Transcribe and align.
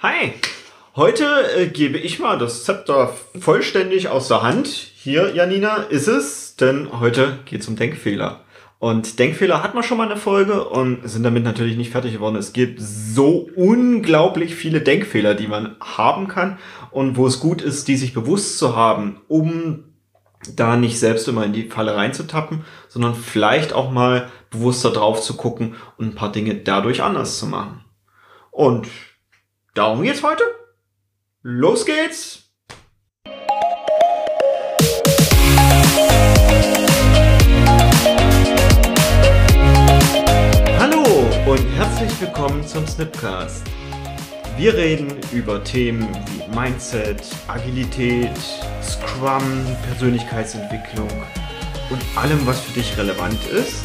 Hi! 0.00 0.32
Heute 0.94 1.24
äh, 1.56 1.66
gebe 1.66 1.98
ich 1.98 2.20
mal 2.20 2.38
das 2.38 2.62
Zepter 2.62 3.12
vollständig 3.40 4.06
aus 4.06 4.28
der 4.28 4.42
Hand. 4.42 4.68
Hier, 4.68 5.34
Janina, 5.34 5.78
ist 5.78 6.06
es, 6.06 6.54
denn 6.54 7.00
heute 7.00 7.40
geht 7.46 7.62
es 7.62 7.68
um 7.68 7.74
Denkfehler. 7.74 8.42
Und 8.78 9.18
Denkfehler 9.18 9.60
hatten 9.60 9.76
wir 9.76 9.82
schon 9.82 9.98
mal 9.98 10.08
eine 10.08 10.16
Folge 10.16 10.68
und 10.68 11.00
sind 11.02 11.24
damit 11.24 11.42
natürlich 11.42 11.76
nicht 11.76 11.90
fertig 11.90 12.12
geworden. 12.12 12.36
Es 12.36 12.52
gibt 12.52 12.80
so 12.80 13.50
unglaublich 13.56 14.54
viele 14.54 14.82
Denkfehler, 14.82 15.34
die 15.34 15.48
man 15.48 15.74
haben 15.80 16.28
kann 16.28 16.58
und 16.92 17.16
wo 17.16 17.26
es 17.26 17.40
gut 17.40 17.60
ist, 17.60 17.88
die 17.88 17.96
sich 17.96 18.14
bewusst 18.14 18.56
zu 18.56 18.76
haben, 18.76 19.20
um 19.26 19.82
da 20.54 20.76
nicht 20.76 21.00
selbst 21.00 21.26
immer 21.26 21.44
in 21.44 21.52
die 21.52 21.64
Falle 21.64 21.96
reinzutappen, 21.96 22.64
sondern 22.86 23.16
vielleicht 23.16 23.72
auch 23.72 23.90
mal 23.90 24.30
bewusster 24.50 24.92
drauf 24.92 25.22
zu 25.22 25.36
gucken 25.36 25.74
und 25.96 26.06
ein 26.06 26.14
paar 26.14 26.30
Dinge 26.30 26.54
dadurch 26.54 27.02
anders 27.02 27.36
zu 27.40 27.46
machen. 27.46 27.84
Und 28.52 28.86
darum 29.74 30.02
geht's 30.02 30.22
heute. 30.22 30.42
Los 31.42 31.84
geht's! 31.84 32.50
Hallo 40.78 41.04
und 41.46 41.66
herzlich 41.76 42.20
willkommen 42.20 42.66
zum 42.66 42.86
Snipcast. 42.86 43.64
Wir 44.56 44.74
reden 44.74 45.20
über 45.32 45.62
Themen 45.62 46.08
wie 46.26 46.56
Mindset, 46.56 47.22
Agilität, 47.46 48.36
Scrum, 48.82 49.42
Persönlichkeitsentwicklung 49.86 51.08
und 51.90 52.02
allem, 52.16 52.44
was 52.44 52.60
für 52.60 52.72
dich 52.72 52.96
relevant 52.98 53.38
ist. 53.52 53.84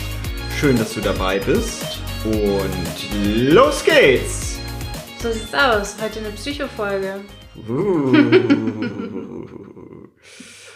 Schön, 0.59 0.77
dass 0.77 0.93
du 0.93 1.01
dabei 1.01 1.39
bist 1.39 1.99
und 2.25 3.51
los 3.51 3.83
geht's! 3.83 4.52
So 5.23 5.31
sieht's 5.31 5.53
aus. 5.53 5.95
Heute 6.03 6.19
eine 6.19 6.31
Psychofolge. 6.31 7.21
Uh. 7.69 8.11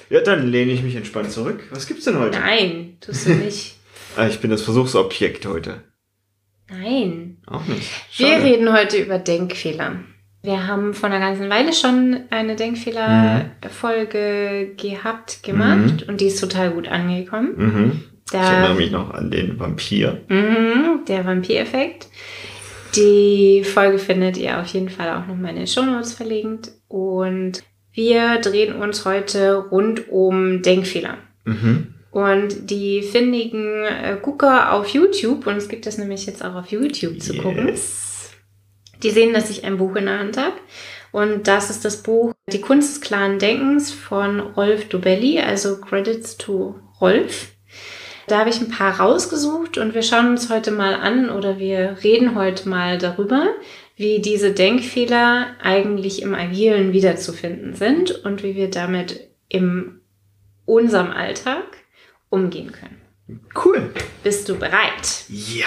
ja, 0.09 0.21
dann 0.21 0.47
lehne 0.47 0.71
ich 0.71 0.83
mich 0.83 0.95
entspannt 0.95 1.31
zurück. 1.31 1.65
Was 1.71 1.85
gibt's 1.85 2.05
denn 2.05 2.17
heute? 2.17 2.39
Nein, 2.39 2.95
tust 3.01 3.27
du 3.27 3.31
nicht. 3.31 3.73
Ah, 4.15 4.27
ich 4.27 4.39
bin 4.39 4.49
das 4.49 4.61
Versuchsobjekt 4.63 5.45
heute. 5.45 5.83
Nein. 6.69 7.37
Auch 7.45 7.65
nicht. 7.65 7.91
Wir 8.17 8.29
Schade. 8.29 8.43
reden 8.45 8.71
heute 8.73 8.95
über 8.97 9.19
Denkfehler. 9.19 9.97
Wir 10.41 10.65
haben 10.65 10.93
vor 10.95 11.09
einer 11.09 11.19
ganzen 11.19 11.49
Weile 11.51 11.71
schon 11.73 12.21
eine 12.31 12.55
Denkfehlerfolge 12.55 14.73
gehabt, 14.75 15.43
gemacht 15.43 16.07
und 16.07 16.19
die 16.21 16.27
ist 16.27 16.39
total 16.39 16.71
gut 16.71 16.87
angekommen. 16.87 17.53
Mhm. 17.57 18.03
Ich 18.25 18.31
Da, 18.31 18.53
erinnere 18.53 18.75
mich 18.75 18.91
noch 18.91 19.11
an 19.11 19.29
den 19.29 19.59
Vampir. 19.59 20.21
Mhm, 20.29 21.01
der 21.07 21.25
Vampireffekt. 21.25 22.07
Die 22.95 23.63
Folge 23.63 23.99
findet 23.99 24.37
ihr 24.37 24.59
auf 24.59 24.67
jeden 24.67 24.89
Fall 24.89 25.09
auch 25.09 25.27
noch 25.27 25.35
mal 25.35 25.49
in 25.49 25.57
den 25.57 25.67
Shownotes 25.67 26.13
verlinkt. 26.13 26.71
Und 26.87 27.63
wir 27.93 28.39
drehen 28.39 28.75
uns 28.75 29.05
heute 29.05 29.55
rund 29.71 30.09
um 30.09 30.61
Denkfehler. 30.61 31.17
Mhm. 31.45 31.93
Und 32.11 32.69
die 32.71 33.01
findigen 33.03 33.83
äh, 33.83 34.17
Gucker 34.21 34.73
auf 34.73 34.87
YouTube, 34.87 35.45
und 35.45 35.57
es 35.57 35.67
gibt 35.69 35.85
das 35.85 35.97
nämlich 35.97 36.25
jetzt 36.25 36.43
auch 36.43 36.55
auf 36.55 36.67
YouTube 36.71 37.21
zu 37.21 37.35
gucken, 37.37 37.67
Yes. 37.67 38.31
die 39.03 39.11
sehen, 39.11 39.33
dass 39.33 39.49
ich 39.51 39.63
ein 39.65 39.77
Buch 39.77 39.95
in 39.95 40.05
der 40.05 40.19
Hand 40.19 40.37
habe. 40.37 40.55
Und 41.11 41.47
das 41.47 41.69
ist 41.69 41.85
das 41.85 42.01
Buch 42.03 42.33
Die 42.51 42.61
Kunst 42.61 42.95
des 42.95 43.01
klaren 43.01 43.39
Denkens 43.39 43.91
von 43.91 44.39
Rolf 44.39 44.89
Dobelli, 44.89 45.39
also 45.39 45.79
Credits 45.79 46.37
to 46.37 46.75
Rolf. 46.99 47.49
Da 48.27 48.39
habe 48.39 48.49
ich 48.49 48.59
ein 48.59 48.69
paar 48.69 48.99
rausgesucht 48.99 49.77
und 49.77 49.93
wir 49.93 50.01
schauen 50.03 50.31
uns 50.31 50.49
heute 50.49 50.71
mal 50.71 50.93
an 50.95 51.29
oder 51.29 51.59
wir 51.59 51.97
reden 52.03 52.35
heute 52.35 52.67
mal 52.67 52.97
darüber, 52.97 53.47
wie 53.95 54.19
diese 54.21 54.51
Denkfehler 54.51 55.47
eigentlich 55.61 56.21
im 56.21 56.35
Agilen 56.35 56.91
wiederzufinden 56.93 57.73
sind 57.73 58.11
und 58.25 58.43
wie 58.43 58.55
wir 58.55 58.69
damit 58.69 59.27
in 59.47 60.01
unserem 60.65 61.11
Alltag 61.11 61.63
umgehen 62.29 62.73
können. 62.73 63.01
Cool. 63.63 63.91
Bist 64.23 64.49
du 64.49 64.55
bereit? 64.55 65.23
Ja. 65.29 65.65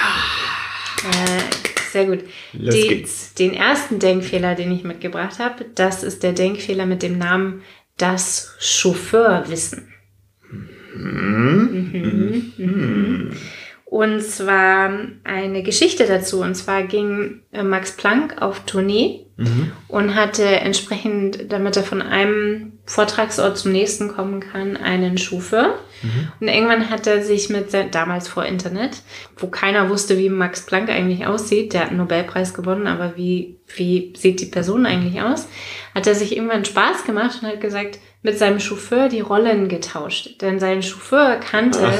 Äh, 1.03 1.91
sehr 1.91 2.05
gut. 2.07 2.25
Los 2.53 2.75
Die- 2.75 2.89
geht's. 2.89 3.35
Den 3.35 3.55
ersten 3.55 3.99
Denkfehler, 3.99 4.55
den 4.55 4.71
ich 4.71 4.85
mitgebracht 4.85 5.39
habe, 5.39 5.65
das 5.75 6.03
ist 6.03 6.23
der 6.23 6.33
Denkfehler 6.35 6.85
mit 6.85 7.03
dem 7.03 7.17
Namen 7.17 7.63
das 7.97 8.55
Chauffeurwissen. 8.59 9.93
Mhm. 10.95 12.53
Mhm. 12.57 13.31
Und 13.85 14.23
zwar 14.23 14.91
eine 15.25 15.63
Geschichte 15.63 16.07
dazu. 16.07 16.43
Und 16.43 16.55
zwar 16.55 16.85
ging 16.85 17.41
äh, 17.53 17.63
Max 17.63 17.97
Planck 17.97 18.41
auf 18.41 18.61
Tournee 18.65 19.27
Mhm. 19.41 19.73
und 19.89 20.15
hatte 20.15 20.45
entsprechend, 20.45 21.51
damit 21.51 21.75
er 21.75 21.83
von 21.83 22.03
einem 22.03 22.73
Vortragsort 22.85 23.57
zum 23.57 23.73
nächsten 23.73 24.09
kommen 24.09 24.41
kann, 24.41 24.77
einen 24.77 25.17
Chauffeur. 25.17 25.79
Und 26.41 26.49
irgendwann 26.49 26.89
hat 26.91 27.07
er 27.07 27.23
sich 27.23 27.51
mit, 27.51 27.69
damals 27.91 28.29
vor 28.29 28.45
Internet, 28.45 29.03
wo 29.37 29.49
keiner 29.49 29.89
wusste, 29.91 30.19
wie 30.19 30.29
Max 30.29 30.65
Planck 30.67 30.89
eigentlich 30.89 31.27
aussieht, 31.27 31.73
der 31.73 31.83
hat 31.83 31.89
einen 31.89 31.99
Nobelpreis 31.99 32.55
gewonnen, 32.55 32.87
aber 32.87 33.17
wie, 33.17 33.57
wie 33.77 34.13
sieht 34.17 34.41
die 34.41 34.47
Person 34.47 34.87
eigentlich 34.87 35.23
aus, 35.23 35.49
hat 35.95 36.07
er 36.07 36.15
sich 36.15 36.37
irgendwann 36.37 36.65
Spaß 36.65 37.05
gemacht 37.05 37.39
und 37.41 37.49
hat 37.49 37.61
gesagt, 37.61 37.99
mit 38.23 38.39
seinem 38.39 38.61
Chauffeur 38.61 39.09
die 39.09 39.21
Rollen 39.21 39.69
getauscht. 39.69 40.43
Denn 40.43 40.61
sein 40.61 40.83
Chauffeur 40.83 41.37
kannte 41.37 41.91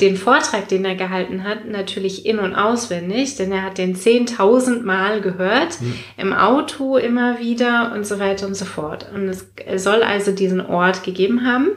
den 0.00 0.16
Vortrag, 0.16 0.68
den 0.68 0.84
er 0.84 0.94
gehalten 0.94 1.42
hat, 1.42 1.66
natürlich 1.66 2.26
in- 2.26 2.38
und 2.38 2.54
auswendig, 2.54 3.36
denn 3.36 3.50
er 3.50 3.62
hat 3.62 3.78
den 3.78 3.96
10.000 3.96 4.82
Mal 4.82 5.20
gehört, 5.20 5.78
im 6.16 6.32
Auto 6.32 6.96
immer 6.96 7.40
wieder 7.40 7.92
und 7.92 8.06
so 8.06 8.20
weiter 8.20 8.46
und 8.46 8.54
so 8.54 8.64
fort. 8.64 9.06
Und 9.12 9.28
es 9.28 9.82
soll 9.82 10.02
also 10.02 10.30
diesen 10.30 10.64
Ort 10.64 11.02
gegeben 11.02 11.44
haben, 11.44 11.70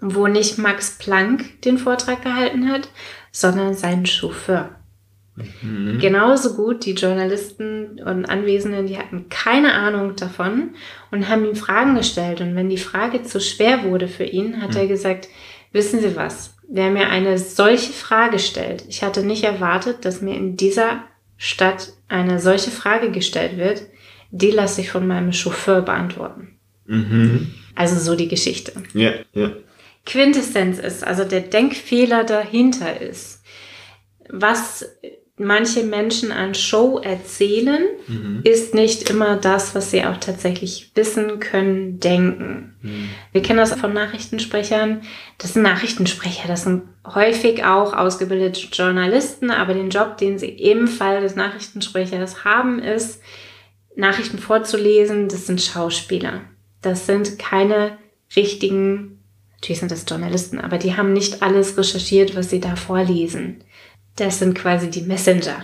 wo 0.00 0.28
nicht 0.28 0.58
Max 0.58 0.98
Planck 0.98 1.60
den 1.62 1.78
Vortrag 1.78 2.22
gehalten 2.22 2.70
hat, 2.70 2.88
sondern 3.32 3.74
sein 3.74 4.06
Chauffeur. 4.06 4.70
Mhm. 5.34 5.98
Genauso 5.98 6.54
gut 6.54 6.84
die 6.84 6.92
Journalisten 6.92 8.00
und 8.04 8.26
Anwesenden, 8.26 8.86
die 8.86 8.98
hatten 8.98 9.28
keine 9.30 9.72
Ahnung 9.72 10.14
davon 10.16 10.74
und 11.10 11.28
haben 11.28 11.46
ihm 11.46 11.56
Fragen 11.56 11.94
gestellt. 11.94 12.40
Und 12.40 12.54
wenn 12.54 12.68
die 12.68 12.76
Frage 12.76 13.22
zu 13.22 13.40
schwer 13.40 13.84
wurde 13.84 14.08
für 14.08 14.24
ihn, 14.24 14.60
hat 14.60 14.76
er 14.76 14.86
gesagt, 14.86 15.28
wissen 15.72 16.00
Sie 16.00 16.16
was, 16.16 16.54
wer 16.68 16.90
mir 16.90 17.08
eine 17.08 17.38
solche 17.38 17.92
Frage 17.92 18.38
stellt, 18.38 18.84
ich 18.88 19.02
hatte 19.02 19.22
nicht 19.24 19.44
erwartet, 19.44 20.04
dass 20.04 20.20
mir 20.20 20.36
in 20.36 20.56
dieser 20.56 21.04
Stadt 21.38 21.92
eine 22.08 22.38
solche 22.38 22.70
Frage 22.70 23.10
gestellt 23.10 23.56
wird, 23.56 23.82
die 24.30 24.50
lasse 24.50 24.82
ich 24.82 24.90
von 24.90 25.06
meinem 25.06 25.32
Chauffeur 25.32 25.82
beantworten. 25.82 26.58
Mhm. 26.86 27.54
Also 27.74 27.98
so 27.98 28.16
die 28.16 28.28
Geschichte. 28.28 28.72
Ja, 28.92 29.12
ja. 29.32 29.52
Quintessenz 30.04 30.78
ist, 30.78 31.04
also 31.04 31.24
der 31.24 31.40
Denkfehler 31.40 32.24
dahinter 32.24 33.00
ist, 33.00 33.42
was 34.28 34.84
manche 35.38 35.82
Menschen 35.82 36.30
an 36.30 36.54
Show 36.54 36.98
erzählen, 36.98 37.82
Mhm. 38.06 38.40
ist 38.44 38.74
nicht 38.74 39.08
immer 39.08 39.36
das, 39.36 39.74
was 39.74 39.90
sie 39.90 40.04
auch 40.04 40.18
tatsächlich 40.18 40.92
wissen 40.94 41.40
können, 41.40 41.98
denken. 42.00 42.74
Mhm. 42.82 43.08
Wir 43.32 43.42
kennen 43.42 43.58
das 43.58 43.72
von 43.74 43.92
Nachrichtensprechern. 43.92 45.02
Das 45.38 45.54
sind 45.54 45.62
Nachrichtensprecher, 45.62 46.48
das 46.48 46.64
sind 46.64 46.82
häufig 47.06 47.64
auch 47.64 47.94
ausgebildete 47.94 48.68
Journalisten, 48.72 49.50
aber 49.50 49.74
den 49.74 49.90
Job, 49.90 50.18
den 50.18 50.38
sie 50.38 50.50
im 50.50 50.86
Fall 50.86 51.20
des 51.22 51.34
Nachrichtensprechers 51.34 52.44
haben, 52.44 52.78
ist, 52.78 53.20
Nachrichten 53.96 54.38
vorzulesen, 54.38 55.28
das 55.28 55.46
sind 55.46 55.60
Schauspieler. 55.60 56.42
Das 56.82 57.06
sind 57.06 57.38
keine 57.38 57.98
richtigen, 58.36 59.18
natürlich 59.54 59.80
sind 59.80 59.90
das 59.90 60.04
Journalisten, 60.08 60.58
aber 60.58 60.78
die 60.78 60.96
haben 60.96 61.12
nicht 61.12 61.42
alles 61.42 61.76
recherchiert, 61.76 62.34
was 62.36 62.50
sie 62.50 62.60
da 62.60 62.76
vorlesen. 62.76 63.62
Das 64.16 64.38
sind 64.38 64.54
quasi 64.54 64.90
die 64.90 65.02
Messenger. 65.02 65.62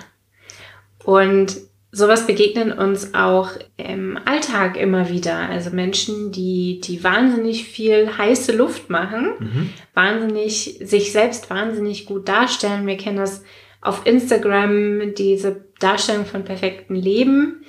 Und 1.04 1.56
sowas 1.92 2.26
begegnen 2.26 2.72
uns 2.72 3.14
auch 3.14 3.50
im 3.76 4.18
Alltag 4.24 4.76
immer 4.76 5.08
wieder. 5.08 5.36
Also 5.36 5.70
Menschen, 5.70 6.32
die, 6.32 6.80
die 6.82 7.02
wahnsinnig 7.02 7.64
viel 7.64 8.16
heiße 8.18 8.52
Luft 8.52 8.90
machen, 8.90 9.32
Mhm. 9.38 9.70
wahnsinnig, 9.94 10.78
sich 10.82 11.12
selbst 11.12 11.50
wahnsinnig 11.50 12.06
gut 12.06 12.28
darstellen. 12.28 12.86
Wir 12.86 12.96
kennen 12.96 13.16
das 13.18 13.42
auf 13.80 14.06
Instagram, 14.06 15.14
diese 15.14 15.64
Darstellung 15.78 16.26
von 16.26 16.44
perfektem 16.44 16.96
Leben. 16.96 17.64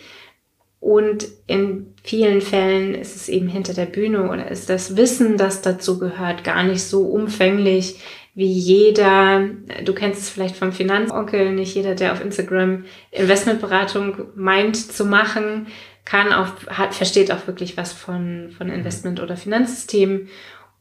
Und 0.82 1.28
in 1.46 1.94
vielen 2.04 2.40
Fällen 2.42 2.96
ist 2.96 3.16
es 3.16 3.28
eben 3.30 3.48
hinter 3.50 3.74
der 3.74 3.86
Bühne 3.86 4.30
oder 4.30 4.50
ist 4.50 4.70
das 4.70 4.96
Wissen, 4.96 5.36
das 5.38 5.62
dazu 5.62 6.00
gehört, 6.00 6.44
gar 6.46 6.64
nicht 6.64 6.84
so 6.84 7.02
umfänglich 7.02 8.00
wie 8.40 8.52
jeder. 8.52 9.50
Du 9.84 9.94
kennst 9.94 10.22
es 10.22 10.30
vielleicht 10.30 10.56
vom 10.56 10.72
Finanzonkel, 10.72 11.52
nicht 11.52 11.76
jeder, 11.76 11.94
der 11.94 12.14
auf 12.14 12.24
Instagram 12.24 12.86
Investmentberatung 13.12 14.30
meint 14.34 14.78
zu 14.78 15.04
machen, 15.04 15.68
kann 16.06 16.32
auch, 16.32 16.48
hat, 16.68 16.96
versteht 16.96 17.34
auch 17.34 17.48
wirklich 17.48 17.76
was 17.76 17.92
von, 17.92 18.52
von 18.58 18.70
Investment 18.70 19.20
oder 19.20 19.36
Finanzsystemen. 19.36 20.30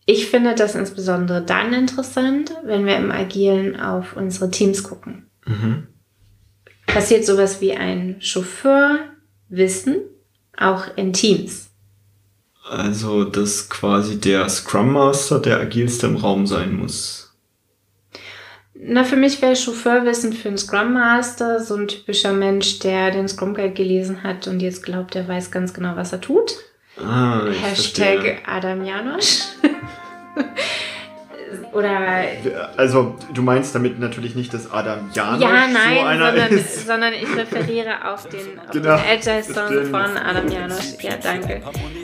Ich 0.06 0.28
finde 0.28 0.54
das 0.54 0.76
insbesondere 0.76 1.42
dann 1.42 1.74
interessant, 1.74 2.54
wenn 2.64 2.86
wir 2.86 2.96
im 2.96 3.10
Agilen 3.10 3.78
auf 3.78 4.16
unsere 4.16 4.52
Teams 4.52 4.84
gucken. 4.84 5.26
Mhm. 5.44 5.88
Passiert 6.86 7.26
sowas 7.26 7.60
wie 7.60 7.72
ein 7.72 8.18
Chauffeurwissen 8.20 9.96
auch 10.56 10.84
in 10.94 11.12
Teams. 11.12 11.70
Also, 12.70 13.24
dass 13.24 13.68
quasi 13.68 14.20
der 14.20 14.48
Scrum 14.48 14.92
Master 14.92 15.40
der 15.40 15.58
agilste 15.58 16.06
im 16.06 16.16
Raum 16.16 16.46
sein 16.46 16.76
muss. 16.76 17.27
Na, 18.80 19.02
für 19.02 19.16
mich 19.16 19.42
wäre 19.42 19.56
Chauffeurwissen 19.56 20.32
für 20.32 20.48
einen 20.48 20.58
Scrum 20.58 20.92
Master 20.92 21.60
so 21.60 21.74
ein 21.74 21.88
typischer 21.88 22.32
Mensch, 22.32 22.78
der 22.78 23.10
den 23.10 23.26
Scrum 23.26 23.54
Guide 23.54 23.72
gelesen 23.72 24.22
hat 24.22 24.46
und 24.46 24.60
jetzt 24.60 24.84
glaubt, 24.84 25.16
er 25.16 25.26
weiß 25.26 25.50
ganz 25.50 25.74
genau, 25.74 25.96
was 25.96 26.12
er 26.12 26.20
tut. 26.20 26.54
Ah, 26.96 27.46
Hashtag 27.46 28.20
verstehe. 28.20 28.36
Adam 28.46 28.84
Janosch. 28.84 29.46
Oder 31.78 32.24
Also, 32.76 33.14
du 33.32 33.42
meinst 33.42 33.72
damit 33.72 34.00
natürlich 34.00 34.34
nicht, 34.34 34.52
dass 34.52 34.70
Adam 34.72 35.10
Janosch 35.14 35.42
ja, 35.42 35.66
so 35.68 35.72
nein, 35.72 36.06
einer 36.06 36.26
sondern, 36.32 36.52
ist. 36.58 36.86
sondern 36.86 37.12
ich 37.12 37.36
referiere 37.36 38.12
auf 38.12 38.28
den, 38.28 38.58
auf 38.58 38.70
Genau. 38.72 38.96
den 38.96 39.04
Agile 39.06 39.44
Song 39.44 39.84
von 39.84 40.16
Adam 40.16 40.48
Janosch. 40.48 40.94
Ja, 41.00 41.12
danke. 41.22 41.62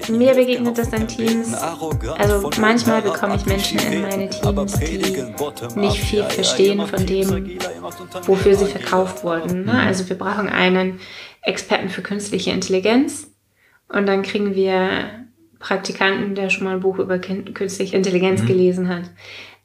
Mir 0.08 0.34
begegnet 0.34 0.78
das 0.78 0.92
in 0.92 1.08
Teams. 1.08 1.54
Also 1.54 2.50
manchmal 2.60 3.02
bekomme 3.02 3.34
ich 3.34 3.46
Menschen 3.46 3.80
in 3.80 4.02
meine 4.02 4.30
Teams, 4.30 4.78
die 4.78 5.80
nicht 5.80 5.98
viel 5.98 6.22
verstehen 6.22 6.86
von 6.86 7.04
dem, 7.04 7.58
wofür 8.22 8.54
sie 8.54 8.66
verkauft 8.66 9.24
wurden. 9.24 9.64
Ne? 9.64 9.72
Also 9.72 10.08
wir 10.08 10.16
brauchen 10.16 10.48
einen 10.48 11.00
Experten 11.42 11.88
für 11.88 12.02
künstliche 12.02 12.52
Intelligenz 12.52 13.26
und 13.88 14.06
dann 14.06 14.22
kriegen 14.22 14.54
wir 14.54 15.24
Praktikanten, 15.58 16.34
der 16.34 16.50
schon 16.50 16.64
mal 16.64 16.74
ein 16.74 16.80
Buch 16.80 16.98
über 16.98 17.18
künstliche 17.18 17.96
Intelligenz 17.96 18.44
gelesen 18.44 18.88
hat. 18.88 19.04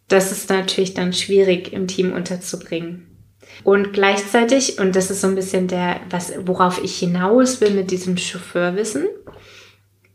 Das 0.10 0.32
ist 0.32 0.50
natürlich 0.50 0.94
dann 0.96 1.14
schwierig 1.14 1.72
im 1.72 1.88
Team 1.88 2.12
unterzubringen. 2.12 3.06
Und 3.64 3.94
gleichzeitig, 3.94 4.80
und 4.80 4.96
das 4.96 5.12
ist 5.12 5.22
so 5.22 5.28
ein 5.28 5.36
bisschen 5.36 5.68
der, 5.68 6.02
was, 6.10 6.34
worauf 6.46 6.84
ich 6.84 6.98
hinaus 6.98 7.62
will 7.62 7.72
mit 7.72 7.92
diesem 7.92 8.18
Chauffeurwissen, 8.18 9.08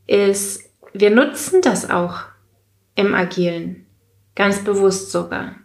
ist, 0.07 0.65
wir 0.93 1.11
nutzen 1.11 1.63
das 1.63 1.89
auch 1.91 2.21
im 2.95 3.15
Agilen. 3.15 3.87
Ganz 4.35 4.65
bewusst 4.65 5.11
sogar. 5.13 5.57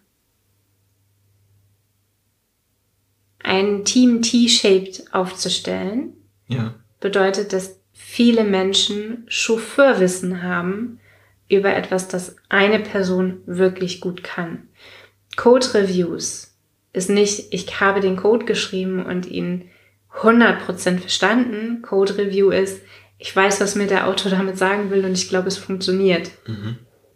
Ein 3.42 3.84
Team 3.86 4.22
T-shaped 4.22 5.14
aufzustellen, 5.14 6.14
Ja. 6.48 6.76
bedeutet, 7.00 7.54
dass 7.54 7.80
viele 7.94 8.44
Menschen 8.44 9.26
Chauffeurwissen 9.28 10.44
haben 10.44 11.00
über 11.50 11.76
etwas, 11.76 12.08
das 12.08 12.36
eine 12.48 12.80
Person 12.80 13.42
wirklich 13.46 14.00
gut 14.00 14.24
kann. 14.24 14.70
Code 15.36 15.74
Reviews 15.74 16.56
ist 16.94 17.10
nicht, 17.10 17.54
ich 17.54 17.80
habe 17.80 18.00
den 18.00 18.16
Code 18.16 18.46
geschrieben 18.46 19.06
und 19.06 19.26
ihn 19.26 19.70
100% 20.22 21.00
verstanden. 21.00 21.82
Code 21.82 22.18
Review 22.18 22.52
ist, 22.52 22.82
ich 23.18 23.36
weiß, 23.36 23.62
was 23.62 23.76
mir 23.76 23.88
der 23.88 24.08
Autor 24.08 24.32
damit 24.32 24.58
sagen 24.58 24.92
will 24.92 25.06
und 25.06 25.14
ich 25.14 25.30
glaube, 25.30 25.48
es 25.48 25.58
funktioniert. 25.58 26.32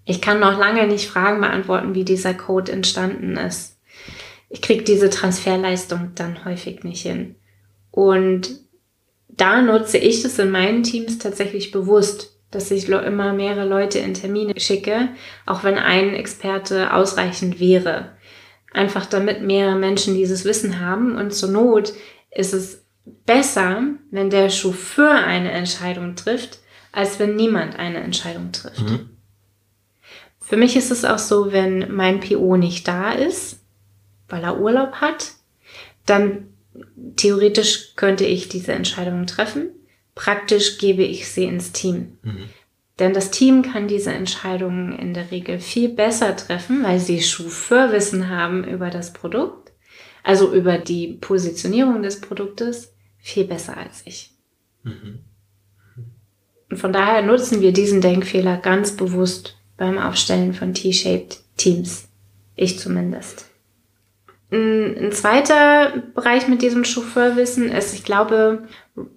Ich 0.05 0.21
kann 0.21 0.39
noch 0.39 0.57
lange 0.57 0.85
nicht 0.87 1.07
Fragen 1.07 1.39
beantworten, 1.41 1.95
wie 1.95 2.03
dieser 2.03 2.33
Code 2.33 2.71
entstanden 2.71 3.37
ist. 3.37 3.79
Ich 4.49 4.61
kriege 4.61 4.83
diese 4.83 5.09
Transferleistung 5.09 6.11
dann 6.15 6.43
häufig 6.45 6.83
nicht 6.83 7.01
hin. 7.01 7.35
Und 7.89 8.59
da 9.29 9.61
nutze 9.61 9.97
ich 9.97 10.21
das 10.21 10.37
in 10.39 10.51
meinen 10.51 10.83
Teams 10.83 11.17
tatsächlich 11.17 11.71
bewusst, 11.71 12.32
dass 12.53 12.71
ich 12.71 12.87
immer 12.87 13.33
mehrere 13.33 13.67
Leute 13.67 13.99
in 13.99 14.13
Termine 14.13 14.59
schicke, 14.59 15.09
auch 15.45 15.63
wenn 15.63 15.77
ein 15.77 16.13
Experte 16.13 16.93
ausreichend 16.93 17.59
wäre. 17.59 18.11
Einfach 18.73 19.05
damit 19.05 19.41
mehrere 19.41 19.75
Menschen 19.75 20.15
dieses 20.15 20.45
Wissen 20.45 20.79
haben 20.79 21.15
und 21.15 21.33
zur 21.33 21.49
Not 21.49 21.93
ist 22.31 22.53
es 22.53 22.83
besser, 23.25 23.83
wenn 24.11 24.29
der 24.29 24.49
Chauffeur 24.49 25.13
eine 25.13 25.51
Entscheidung 25.51 26.15
trifft, 26.15 26.59
als 26.91 27.19
wenn 27.19 27.35
niemand 27.35 27.77
eine 27.77 27.99
Entscheidung 27.99 28.51
trifft. 28.51 28.83
Für 30.39 30.57
mich 30.57 30.75
ist 30.75 30.91
es 30.91 31.05
auch 31.05 31.19
so, 31.19 31.51
wenn 31.51 31.93
mein 31.93 32.19
PO 32.19 32.57
nicht 32.57 32.87
da 32.87 33.11
ist, 33.11 33.61
weil 34.29 34.43
er 34.43 34.59
Urlaub 34.59 34.95
hat, 34.95 35.33
dann 36.05 36.53
theoretisch 37.15 37.95
könnte 37.95 38.25
ich 38.25 38.49
diese 38.49 38.73
Entscheidungen 38.73 39.27
treffen. 39.27 39.69
Praktisch 40.15 40.77
gebe 40.77 41.03
ich 41.03 41.27
sie 41.27 41.45
ins 41.45 41.71
Team. 41.71 42.17
Denn 42.99 43.13
das 43.13 43.31
Team 43.31 43.63
kann 43.63 43.87
diese 43.87 44.11
Entscheidungen 44.11 44.97
in 44.97 45.13
der 45.13 45.31
Regel 45.31 45.59
viel 45.59 45.89
besser 45.89 46.35
treffen, 46.35 46.83
weil 46.83 46.99
sie 46.99 47.21
Chauffeurwissen 47.21 48.29
haben 48.29 48.63
über 48.63 48.89
das 48.91 49.13
Produkt, 49.13 49.71
also 50.23 50.53
über 50.53 50.77
die 50.77 51.17
Positionierung 51.19 52.03
des 52.03 52.21
Produktes, 52.21 52.93
viel 53.17 53.45
besser 53.45 53.77
als 53.77 54.03
ich. 54.05 54.31
Und 56.69 56.77
von 56.77 56.93
daher 56.93 57.21
nutzen 57.23 57.61
wir 57.61 57.71
diesen 57.71 58.01
Denkfehler 58.01 58.57
ganz 58.57 58.95
bewusst 58.95 59.57
beim 59.77 59.97
Aufstellen 59.97 60.53
von 60.53 60.73
T-shaped 60.73 61.39
Teams. 61.57 62.09
Ich 62.55 62.79
zumindest. 62.79 63.49
Ein, 64.53 65.11
zweiter 65.11 66.03
Bereich 66.13 66.47
mit 66.47 66.61
diesem 66.61 66.85
Chauffeurwissen 66.85 67.71
ist, 67.71 67.93
ich 67.93 68.03
glaube, 68.03 68.67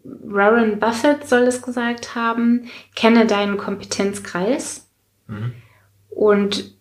Warren 0.03 0.79
Buffett 0.79 1.29
soll 1.29 1.43
es 1.43 1.61
gesagt 1.63 2.15
haben, 2.15 2.69
kenne 2.95 3.27
deinen 3.27 3.59
Kompetenzkreis. 3.59 4.89
Und 6.09 6.75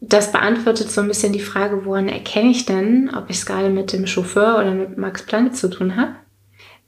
das 0.00 0.32
beantwortet 0.32 0.90
so 0.90 1.00
ein 1.00 1.08
bisschen 1.08 1.32
die 1.32 1.40
Frage, 1.40 1.84
woran 1.84 2.08
erkenne 2.08 2.50
ich 2.50 2.64
denn, 2.64 3.10
ob 3.14 3.30
ich 3.30 3.36
es 3.36 3.46
gerade 3.46 3.70
mit 3.70 3.92
dem 3.92 4.06
Chauffeur 4.06 4.58
oder 4.58 4.72
mit 4.72 4.96
Max 4.96 5.24
Planck 5.24 5.54
zu 5.54 5.68
tun 5.68 5.96
habe? 5.96 6.14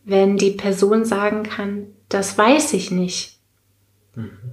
Wenn 0.04 0.36
die 0.36 0.52
Person 0.52 1.04
sagen 1.04 1.42
kann, 1.42 1.88
das 2.08 2.38
weiß 2.38 2.72
ich 2.74 2.90
nicht, 2.90 3.38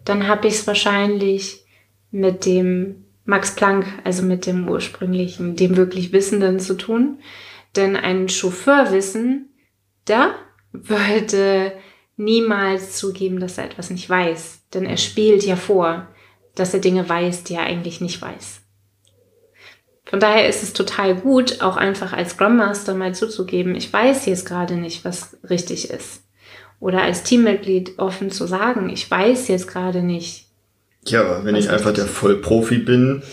dann 0.04 0.28
habe 0.28 0.48
ich 0.48 0.56
es 0.56 0.68
wahrscheinlich 0.68 1.66
mit 2.12 2.46
dem 2.46 3.03
Max 3.26 3.56
Planck, 3.56 3.86
also 4.04 4.24
mit 4.24 4.46
dem 4.46 4.68
ursprünglichen, 4.68 5.56
dem 5.56 5.78
wirklich 5.78 6.12
Wissenden 6.12 6.60
zu 6.60 6.76
tun. 6.76 7.20
Denn 7.76 7.96
ein 7.96 8.30
Chauffeurwissen, 8.30 9.54
da 10.06 10.36
würde 10.72 11.74
niemals 12.18 12.98
zugeben, 12.98 13.40
dass 13.40 13.58
er 13.58 13.66
etwas 13.66 13.90
nicht 13.90 14.10
weiß. 14.10 14.64
Denn 14.74 14.86
er 14.86 14.98
spielt 14.98 15.44
ja 15.44 15.56
vor, 15.56 16.08
dass 16.56 16.74
er 16.74 16.80
Dinge 16.80 17.08
weiß, 17.08 17.44
die 17.44 17.56
er 17.56 17.64
eigentlich 17.64 18.02
nicht 18.02 18.22
weiß. 18.22 18.62
Von 20.06 20.20
daher 20.20 20.48
ist 20.48 20.62
es 20.62 20.74
total 20.74 21.16
gut, 21.16 21.62
auch 21.62 21.78
einfach 21.78 22.14
als 22.14 22.32
Scrum 22.32 22.58
Master 22.58 22.94
mal 22.94 23.16
zuzugeben, 23.16 23.74
ich 23.74 23.92
weiß 23.92 24.26
jetzt 24.28 24.46
gerade 24.46 24.76
nicht, 24.76 25.06
was 25.06 25.38
richtig 25.50 25.90
ist. 25.90 26.24
Oder 26.80 27.02
als 27.02 27.24
Teammitglied 27.24 27.98
offen 27.98 28.30
zu 28.30 28.46
sagen, 28.46 28.90
ich 28.90 29.10
weiß 29.10 29.48
jetzt 29.48 29.68
gerade 29.68 30.04
nicht. 30.04 30.43
Ja, 31.06 31.22
aber 31.22 31.46
wenn 31.46 31.56
ich 31.56 31.70
einfach 31.70 31.94
der. 31.94 32.06
Vollprofi 32.06 32.78
bin, 32.78 33.24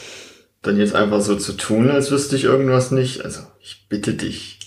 dann 0.62 0.76
jetzt 0.76 0.94
einfach 0.94 1.20
so 1.20 1.36
zu 1.36 1.52
tun, 1.52 1.90
als 1.90 2.10
wüsste 2.10 2.36
ich 2.36 2.44
irgendwas 2.44 2.90
nicht. 2.90 3.24
Also, 3.24 3.40
ich 3.60 3.86
bitte 3.88 4.14
dich. 4.14 4.58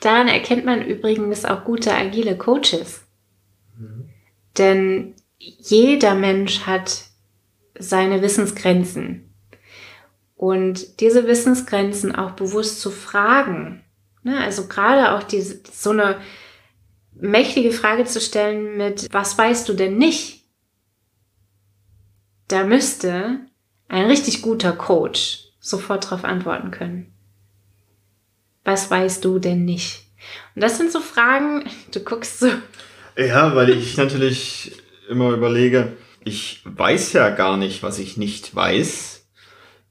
Daran 0.00 0.28
erkennt 0.28 0.64
man 0.64 0.82
übrigens 0.82 1.44
auch 1.44 1.64
gute 1.64 1.94
agile 1.94 2.36
Coaches. 2.36 3.02
Denn 4.58 5.14
jeder 5.38 6.14
Mensch 6.14 6.60
hat 6.60 7.04
seine 7.78 8.22
Wissensgrenzen. 8.22 9.34
Und 10.36 11.00
diese 11.00 11.26
Wissensgrenzen 11.26 12.14
auch 12.14 12.32
bewusst 12.32 12.80
zu 12.80 12.90
fragen. 12.90 13.84
Ne? 14.22 14.38
Also 14.38 14.66
gerade 14.66 15.12
auch 15.12 15.22
diese, 15.22 15.60
so 15.72 15.90
eine 15.90 16.20
mächtige 17.14 17.70
Frage 17.70 18.04
zu 18.04 18.20
stellen 18.20 18.76
mit, 18.76 19.06
was 19.12 19.38
weißt 19.38 19.68
du 19.68 19.74
denn 19.74 19.96
nicht? 19.96 20.43
Da 22.54 22.62
müsste 22.62 23.40
ein 23.88 24.06
richtig 24.06 24.40
guter 24.40 24.70
Coach 24.70 25.48
sofort 25.58 26.04
darauf 26.04 26.22
antworten 26.22 26.70
können. 26.70 27.12
Was 28.62 28.88
weißt 28.92 29.24
du 29.24 29.40
denn 29.40 29.64
nicht? 29.64 30.04
Und 30.54 30.62
das 30.62 30.78
sind 30.78 30.92
so 30.92 31.00
Fragen, 31.00 31.64
du 31.92 31.98
guckst 31.98 32.38
so, 32.38 32.50
Ja, 33.18 33.56
weil 33.56 33.70
ich 33.70 33.96
natürlich 33.96 34.70
immer 35.08 35.32
überlege, 35.32 35.94
ich 36.22 36.60
weiß 36.64 37.14
ja 37.14 37.30
gar 37.30 37.56
nicht, 37.56 37.82
was 37.82 37.98
ich 37.98 38.18
nicht 38.18 38.54
weiß. 38.54 39.26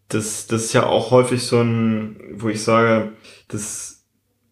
Das, 0.08 0.48
das 0.48 0.63
ist 0.63 0.74
ja 0.74 0.86
auch 0.86 1.12
häufig 1.12 1.43
so 1.43 1.60
ein, 1.60 2.15
wo 2.36 2.48
ich 2.48 2.63
sage, 2.63 3.12
das 3.50 4.05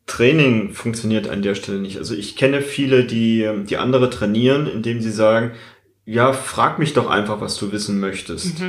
Training 0.05 0.73
funktioniert 0.73 1.29
an 1.29 1.43
der 1.43 1.55
Stelle 1.55 1.79
nicht. 1.79 1.97
Also 1.97 2.13
ich 2.13 2.35
kenne 2.35 2.61
viele, 2.61 3.05
die, 3.05 3.49
die 3.69 3.77
andere 3.77 4.09
trainieren, 4.09 4.67
indem 4.67 4.99
sie 4.99 5.13
sagen, 5.13 5.53
ja, 6.11 6.33
frag 6.33 6.77
mich 6.77 6.93
doch 6.93 7.09
einfach, 7.09 7.39
was 7.39 7.57
du 7.57 7.71
wissen 7.71 7.99
möchtest. 7.99 8.59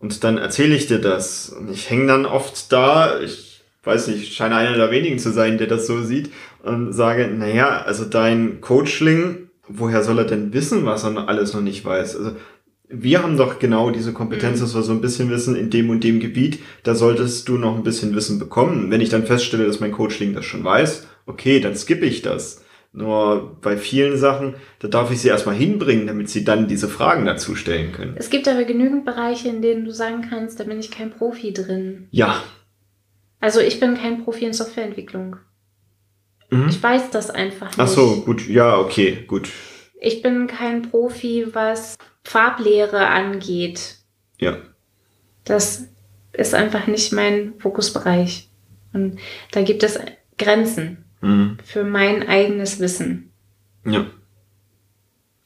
Und 0.00 0.24
dann 0.24 0.36
erzähle 0.38 0.74
ich 0.74 0.88
dir 0.88 0.98
das. 0.98 1.48
Und 1.48 1.70
ich 1.70 1.88
hänge 1.88 2.08
dann 2.08 2.26
oft 2.26 2.72
da, 2.72 3.20
ich 3.20 3.62
weiß 3.84 4.08
nicht, 4.08 4.22
ich 4.24 4.34
scheine 4.34 4.56
einer 4.56 4.76
der 4.76 4.90
wenigen 4.90 5.18
zu 5.18 5.32
sein, 5.32 5.58
der 5.58 5.68
das 5.68 5.86
so 5.86 6.02
sieht, 6.02 6.30
und 6.62 6.92
sage, 6.92 7.28
naja, 7.28 7.82
also 7.82 8.04
dein 8.04 8.60
Coachling, 8.60 9.48
woher 9.68 10.02
soll 10.02 10.18
er 10.18 10.24
denn 10.24 10.52
wissen, 10.52 10.84
was 10.86 11.04
er 11.04 11.28
alles 11.28 11.54
noch 11.54 11.60
nicht 11.60 11.84
weiß? 11.84 12.16
Also 12.16 12.32
wir 12.88 13.22
haben 13.22 13.36
doch 13.36 13.58
genau 13.58 13.90
diese 13.90 14.12
Kompetenz, 14.12 14.60
dass 14.60 14.74
wir 14.74 14.82
so 14.82 14.92
ein 14.92 15.00
bisschen 15.00 15.30
wissen, 15.30 15.54
in 15.54 15.70
dem 15.70 15.90
und 15.90 16.02
dem 16.02 16.20
Gebiet, 16.20 16.58
da 16.82 16.94
solltest 16.94 17.48
du 17.48 17.58
noch 17.58 17.76
ein 17.76 17.84
bisschen 17.84 18.14
Wissen 18.16 18.38
bekommen. 18.38 18.90
Wenn 18.90 19.00
ich 19.00 19.10
dann 19.10 19.26
feststelle, 19.26 19.66
dass 19.66 19.80
mein 19.80 19.92
Coachling 19.92 20.34
das 20.34 20.46
schon 20.46 20.64
weiß, 20.64 21.06
okay, 21.26 21.60
dann 21.60 21.76
skippe 21.76 22.06
ich 22.06 22.22
das. 22.22 22.62
Nur 22.92 23.58
bei 23.60 23.76
vielen 23.76 24.16
Sachen, 24.16 24.54
da 24.78 24.88
darf 24.88 25.10
ich 25.10 25.20
sie 25.20 25.28
erstmal 25.28 25.54
hinbringen, 25.54 26.06
damit 26.06 26.30
sie 26.30 26.44
dann 26.44 26.68
diese 26.68 26.88
Fragen 26.88 27.26
dazu 27.26 27.54
stellen 27.54 27.92
können. 27.92 28.14
Es 28.16 28.30
gibt 28.30 28.48
aber 28.48 28.64
genügend 28.64 29.04
Bereiche, 29.04 29.48
in 29.48 29.60
denen 29.60 29.84
du 29.84 29.92
sagen 29.92 30.26
kannst, 30.28 30.58
da 30.58 30.64
bin 30.64 30.80
ich 30.80 30.90
kein 30.90 31.10
Profi 31.10 31.52
drin. 31.52 32.08
Ja. 32.10 32.42
Also 33.40 33.60
ich 33.60 33.78
bin 33.78 33.94
kein 33.94 34.24
Profi 34.24 34.46
in 34.46 34.52
Softwareentwicklung. 34.54 35.36
Mhm. 36.50 36.68
Ich 36.68 36.82
weiß 36.82 37.10
das 37.10 37.30
einfach 37.30 37.68
nicht. 37.68 37.78
Ach 37.78 37.88
so, 37.88 38.22
gut. 38.22 38.48
Ja, 38.48 38.78
okay, 38.78 39.24
gut. 39.26 39.50
Ich 40.00 40.22
bin 40.22 40.46
kein 40.46 40.82
Profi, 40.82 41.46
was 41.52 41.96
Farblehre 42.24 43.06
angeht. 43.06 43.96
Ja. 44.38 44.56
Das 45.44 45.88
ist 46.32 46.54
einfach 46.54 46.86
nicht 46.86 47.12
mein 47.12 47.54
Fokusbereich. 47.58 48.48
Und 48.92 49.18
da 49.52 49.62
gibt 49.62 49.82
es 49.82 49.98
Grenzen 50.38 51.04
Mhm. 51.20 51.58
für 51.64 51.84
mein 51.84 52.28
eigenes 52.28 52.78
Wissen. 52.80 53.32
Ja. 53.84 54.06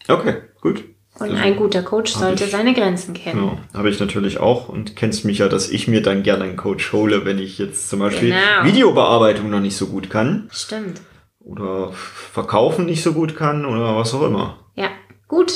Okay, 0.09 0.35
gut. 0.61 0.85
Und 1.19 1.31
Also, 1.31 1.35
ein 1.37 1.57
guter 1.57 1.83
Coach 1.83 2.13
sollte 2.13 2.45
ich- 2.45 2.51
seine 2.51 2.73
Grenzen 2.73 3.13
kennen. 3.15 3.39
Genau, 3.41 3.59
habe 3.75 3.91
ich 3.91 4.01
natürlich 4.01 4.39
auch 4.39 4.69
und 4.71 4.97
kennst 4.97 5.25
mich 5.27 5.39
ja, 5.39 5.49
dass 5.49 5.69
ich 5.69 5.87
mir 5.87 6.03
dann 6.03 6.23
gerne 6.23 6.45
einen 6.45 6.57
Coach 6.57 6.93
hole, 6.93 7.25
wenn 7.27 7.39
ich 7.39 7.59
jetzt 7.59 7.89
zum 7.91 7.99
Beispiel 8.01 8.31
Genau. 8.31 8.65
Videobearbeitung 8.65 9.51
noch 9.51 9.61
nicht 9.61 9.77
so 9.77 9.87
gut 9.89 10.09
kann 10.09 10.49
Stimmt. 10.51 11.03
oder 11.41 11.93
Verkaufen 11.93 12.87
nicht 12.87 13.03
so 13.03 13.13
gut 13.13 13.37
kann 13.37 13.67
oder 13.67 13.95
was 13.97 14.15
auch 14.15 14.23
immer. 14.23 14.67
Ja, 14.75 14.89
gut. 15.29 15.53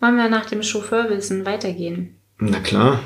Wollen 0.00 0.16
wir 0.16 0.28
nach 0.28 0.46
dem 0.46 0.62
Chauffeurwissen 0.62 1.44
weitergehen? 1.46 2.16
Na 2.38 2.60
klar, 2.60 3.00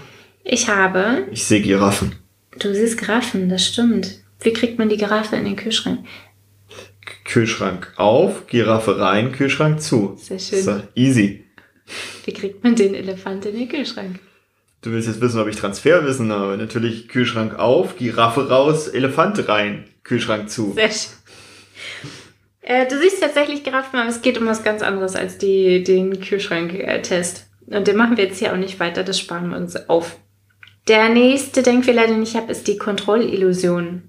Ich 0.44 0.68
habe, 0.68 1.26
ich 1.30 1.44
sehe 1.44 1.62
Giraffen. 1.62 2.16
du 2.58 2.74
siehst 2.74 2.98
Giraffen, 2.98 3.48
das 3.48 3.64
stimmt. 3.64 4.18
Wie 4.42 4.52
kriegt 4.52 4.78
man 4.78 4.88
die 4.88 4.96
Giraffe 4.96 5.36
in 5.36 5.44
den 5.44 5.56
Kühlschrank? 5.56 6.00
Kühlschrank 7.24 7.92
auf, 7.96 8.46
Giraffe 8.46 8.98
rein, 8.98 9.32
Kühlschrank 9.32 9.80
zu. 9.80 10.16
Sehr 10.20 10.38
schön. 10.38 10.62
So, 10.62 10.82
easy. 10.94 11.44
Wie 12.24 12.32
kriegt 12.32 12.62
man 12.62 12.74
den 12.74 12.94
Elefant 12.94 13.46
in 13.46 13.56
den 13.56 13.68
Kühlschrank? 13.68 14.18
Du 14.82 14.90
willst 14.90 15.08
jetzt 15.08 15.20
wissen, 15.20 15.40
ob 15.40 15.48
ich 15.48 15.56
Transferwissen 15.56 16.32
habe. 16.32 16.56
Natürlich 16.56 17.08
Kühlschrank 17.08 17.58
auf, 17.58 17.96
Giraffe 17.96 18.48
raus, 18.48 18.88
Elefant 18.88 19.48
rein, 19.48 19.84
Kühlschrank 20.02 20.50
zu. 20.50 20.72
Sehr 20.72 20.90
schön. 20.90 21.12
Äh, 22.62 22.86
du 22.88 22.98
siehst 22.98 23.20
tatsächlich 23.20 23.64
Giraffen, 23.64 23.98
aber 23.98 24.08
es 24.08 24.22
geht 24.22 24.38
um 24.38 24.46
was 24.46 24.62
ganz 24.62 24.82
anderes 24.82 25.16
als 25.16 25.38
die, 25.38 25.82
den 25.82 26.20
Kühlschrank-Test. 26.20 27.46
Und 27.66 27.86
den 27.86 27.96
machen 27.96 28.16
wir 28.16 28.24
jetzt 28.24 28.38
hier 28.38 28.52
auch 28.52 28.56
nicht 28.56 28.80
weiter, 28.80 29.04
das 29.04 29.18
sparen 29.18 29.50
wir 29.50 29.56
uns 29.56 29.88
auf. 29.88 30.16
Der 30.88 31.08
nächste 31.08 31.62
Denkfehler, 31.62 32.06
den 32.06 32.22
ich 32.22 32.36
habe, 32.36 32.50
ist 32.50 32.66
die 32.66 32.76
Kontrollillusion. 32.76 34.02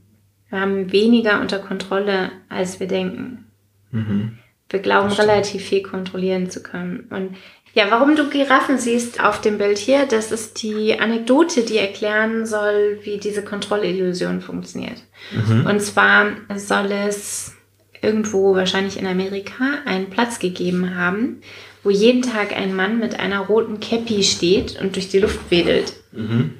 Wir 0.53 0.62
haben 0.62 0.91
weniger 0.91 1.41
unter 1.41 1.57
Kontrolle, 1.57 2.31
als 2.48 2.79
wir 2.79 2.88
denken. 2.88 3.45
Mhm. 3.89 4.38
Wir 4.69 4.81
glauben 4.81 5.12
relativ 5.12 5.63
viel 5.63 5.81
kontrollieren 5.81 6.51
zu 6.51 6.62
können. 6.62 7.07
Und 7.10 7.38
ja, 7.74 7.89
warum 7.89 8.15
du 8.15 8.29
Giraffen 8.29 8.77
siehst 8.77 9.19
auf 9.19 9.41
dem 9.41 9.57
Bild 9.57 9.79
hier, 9.79 10.05
das 10.05 10.31
ist 10.31 10.62
die 10.62 11.00
Anekdote, 11.00 11.63
die 11.63 11.79
erklären 11.79 12.45
soll, 12.45 13.00
wie 13.01 13.17
diese 13.17 13.43
Kontrollillusion 13.43 14.41
funktioniert. 14.41 15.01
Mhm. 15.31 15.65
Und 15.65 15.81
zwar 15.81 16.33
soll 16.55 16.91
es 16.91 17.55
irgendwo, 18.03 18.53
wahrscheinlich 18.53 19.00
in 19.00 19.07
Amerika, 19.07 19.79
einen 19.86 20.12
Platz 20.12 20.38
gegeben 20.38 20.95
haben, 20.95 21.41
wo 21.81 21.89
jeden 21.89 22.22
Tag 22.22 22.55
ein 22.55 22.75
Mann 22.75 23.00
mit 23.00 23.19
einer 23.19 23.39
roten 23.39 23.79
Käppi 23.79 24.22
steht 24.22 24.79
und 24.79 24.98
durch 24.98 25.10
die 25.10 25.19
Luft 25.19 25.50
wedelt. 25.50 25.93
Mhm. 26.12 26.60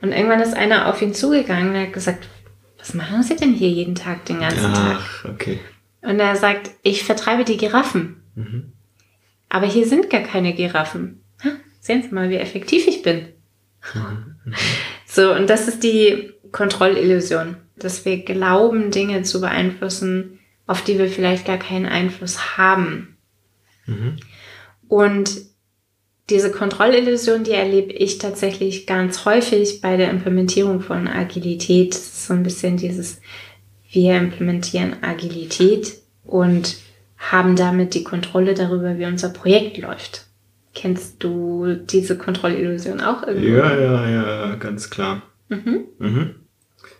Und 0.00 0.12
irgendwann 0.12 0.40
ist 0.40 0.56
einer 0.56 0.88
auf 0.88 1.02
ihn 1.02 1.12
zugegangen 1.12 1.74
und 1.74 1.82
hat 1.82 1.92
gesagt, 1.92 2.28
was 2.84 2.92
machen 2.92 3.22
Sie 3.22 3.34
denn 3.34 3.54
hier 3.54 3.70
jeden 3.70 3.94
Tag, 3.94 4.26
den 4.26 4.40
ganzen 4.40 4.74
Tag? 4.74 4.98
Ach, 5.00 5.24
okay. 5.24 5.58
Und 6.02 6.20
er 6.20 6.36
sagt, 6.36 6.70
ich 6.82 7.02
vertreibe 7.02 7.44
die 7.44 7.56
Giraffen. 7.56 8.22
Mhm. 8.34 8.72
Aber 9.48 9.66
hier 9.66 9.86
sind 9.86 10.10
gar 10.10 10.20
keine 10.20 10.52
Giraffen. 10.52 11.24
Ha, 11.42 11.48
sehen 11.80 12.02
Sie 12.02 12.14
mal, 12.14 12.28
wie 12.28 12.36
effektiv 12.36 12.86
ich 12.86 13.00
bin. 13.00 13.28
So, 15.06 15.32
und 15.32 15.48
das 15.48 15.66
ist 15.66 15.82
die 15.82 16.34
Kontrollillusion, 16.52 17.56
dass 17.76 18.04
wir 18.04 18.22
glauben, 18.22 18.90
Dinge 18.90 19.22
zu 19.22 19.40
beeinflussen, 19.40 20.40
auf 20.66 20.84
die 20.84 20.98
wir 20.98 21.08
vielleicht 21.08 21.46
gar 21.46 21.58
keinen 21.58 21.86
Einfluss 21.86 22.58
haben. 22.58 23.16
Mhm. 23.86 24.16
Und 24.88 25.40
diese 26.30 26.50
Kontrollillusion, 26.50 27.44
die 27.44 27.52
erlebe 27.52 27.92
ich 27.92 28.18
tatsächlich 28.18 28.86
ganz 28.86 29.24
häufig 29.24 29.80
bei 29.80 29.96
der 29.96 30.10
Implementierung 30.10 30.80
von 30.80 31.06
Agilität. 31.06 31.94
Das 31.94 32.00
ist 32.00 32.26
so 32.26 32.34
ein 32.34 32.42
bisschen 32.42 32.76
dieses, 32.76 33.20
wir 33.90 34.16
implementieren 34.16 35.02
Agilität 35.02 35.98
und 36.24 36.76
haben 37.18 37.56
damit 37.56 37.94
die 37.94 38.04
Kontrolle 38.04 38.54
darüber, 38.54 38.98
wie 38.98 39.04
unser 39.04 39.30
Projekt 39.30 39.78
läuft. 39.78 40.26
Kennst 40.74 41.22
du 41.22 41.74
diese 41.74 42.18
Kontrollillusion 42.18 43.00
auch 43.00 43.22
irgendwie? 43.26 43.50
Ja, 43.50 43.78
ja, 43.78 44.08
ja, 44.08 44.54
ganz 44.56 44.90
klar. 44.90 45.22
Mhm. 45.48 45.84
Mhm. 45.98 46.34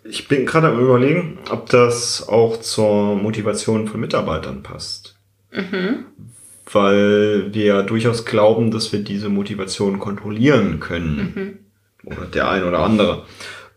Ich 0.04 0.28
bin 0.28 0.44
gerade 0.44 0.68
am 0.68 0.78
überlegen, 0.78 1.38
ob 1.50 1.70
das 1.70 2.28
auch 2.28 2.58
zur 2.60 3.16
Motivation 3.16 3.88
von 3.88 4.00
Mitarbeitern 4.00 4.62
passt. 4.62 5.16
Mhm. 5.50 6.04
Weil 6.74 7.54
wir 7.54 7.64
ja 7.64 7.82
durchaus 7.82 8.24
glauben, 8.24 8.70
dass 8.70 8.92
wir 8.92 9.00
diese 9.00 9.28
Motivation 9.28 9.98
kontrollieren 9.98 10.80
können. 10.80 11.32
Mhm. 11.34 11.58
Oder 12.10 12.26
der 12.26 12.50
ein 12.50 12.64
oder 12.64 12.80
andere. 12.80 13.24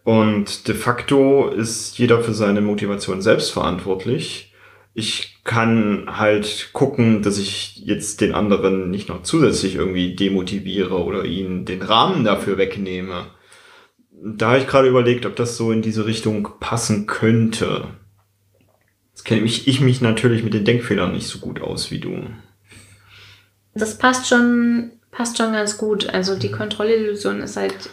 Und 0.03 0.67
de 0.67 0.75
facto 0.75 1.49
ist 1.49 1.97
jeder 1.97 2.21
für 2.21 2.33
seine 2.33 2.61
Motivation 2.61 3.21
selbst 3.21 3.51
verantwortlich. 3.51 4.53
Ich 4.93 5.41
kann 5.43 6.05
halt 6.07 6.69
gucken, 6.73 7.21
dass 7.21 7.37
ich 7.37 7.77
jetzt 7.77 8.21
den 8.21 8.33
anderen 8.33 8.89
nicht 8.89 9.09
noch 9.09 9.23
zusätzlich 9.23 9.75
irgendwie 9.75 10.15
demotiviere 10.15 11.03
oder 11.03 11.25
ihnen 11.25 11.65
den 11.65 11.81
Rahmen 11.81 12.23
dafür 12.23 12.57
wegnehme. 12.57 13.27
Da 14.23 14.51
habe 14.51 14.59
ich 14.59 14.67
gerade 14.67 14.87
überlegt, 14.87 15.25
ob 15.25 15.35
das 15.35 15.57
so 15.57 15.71
in 15.71 15.81
diese 15.81 16.05
Richtung 16.05 16.49
passen 16.59 17.05
könnte. 17.05 17.89
Jetzt 19.09 19.25
kenne 19.25 19.41
ich, 19.41 19.67
ich 19.67 19.81
mich 19.81 20.01
natürlich 20.01 20.43
mit 20.43 20.53
den 20.53 20.65
Denkfehlern 20.65 21.11
nicht 21.11 21.27
so 21.27 21.39
gut 21.39 21.61
aus 21.61 21.91
wie 21.91 21.99
du. 21.99 22.27
Das 23.77 23.97
passt 23.97 24.27
schon, 24.27 24.91
passt 25.11 25.37
schon 25.37 25.53
ganz 25.53 25.77
gut. 25.77 26.09
Also 26.09 26.37
die 26.37 26.51
Kontrollillusion 26.51 27.41
ist 27.41 27.57
halt, 27.57 27.89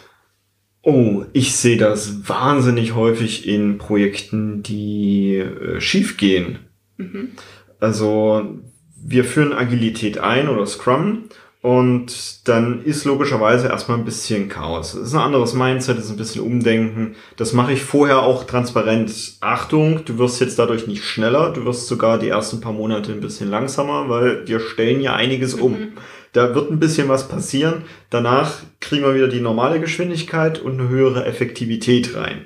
Oh, 0.87 1.25
ich 1.33 1.55
sehe 1.55 1.77
das 1.77 2.29
wahnsinnig 2.29 2.93
häufig 2.93 3.47
in 3.47 3.79
Projekten, 3.79 4.61
die 4.61 5.37
äh, 5.37 5.81
schief 5.81 6.17
gehen. 6.17 6.59
mhm. 6.97 7.31
Also 7.79 8.59
wir 9.03 9.25
führen 9.25 9.53
Agilität 9.53 10.17
ein 10.17 10.47
oder 10.47 10.65
Scrum 10.65 11.25
und 11.65 12.47
dann 12.47 12.83
ist 12.83 13.05
logischerweise 13.05 13.69
erstmal 13.69 13.97
ein 13.97 14.05
bisschen 14.05 14.49
Chaos. 14.49 14.93
Es 14.93 15.07
ist 15.07 15.13
ein 15.15 15.21
anderes 15.21 15.55
Mindset, 15.55 15.97
es 15.97 16.05
ist 16.05 16.11
ein 16.11 16.17
bisschen 16.17 16.43
Umdenken. 16.43 17.15
Das 17.37 17.53
mache 17.53 17.73
ich 17.73 17.81
vorher 17.81 18.21
auch 18.21 18.43
transparent. 18.43 19.37
Achtung, 19.41 20.05
du 20.05 20.19
wirst 20.19 20.39
jetzt 20.39 20.59
dadurch 20.59 20.85
nicht 20.85 21.03
schneller, 21.03 21.51
du 21.51 21.65
wirst 21.65 21.87
sogar 21.87 22.19
die 22.19 22.29
ersten 22.29 22.61
paar 22.61 22.71
Monate 22.71 23.13
ein 23.13 23.19
bisschen 23.19 23.49
langsamer, 23.49 24.09
weil 24.09 24.47
wir 24.47 24.59
stellen 24.59 25.01
ja 25.01 25.15
einiges 25.15 25.55
um. 25.55 25.71
Mhm. 25.71 25.93
Da 26.33 26.53
wird 26.53 26.69
ein 26.69 26.77
bisschen 26.77 27.09
was 27.09 27.27
passieren. 27.27 27.81
Danach 28.11 28.59
kriegen 28.79 29.03
wir 29.03 29.15
wieder 29.15 29.27
die 29.27 29.41
normale 29.41 29.79
Geschwindigkeit 29.79 30.59
und 30.59 30.79
eine 30.79 30.89
höhere 30.89 31.25
Effektivität 31.25 32.15
rein. 32.15 32.45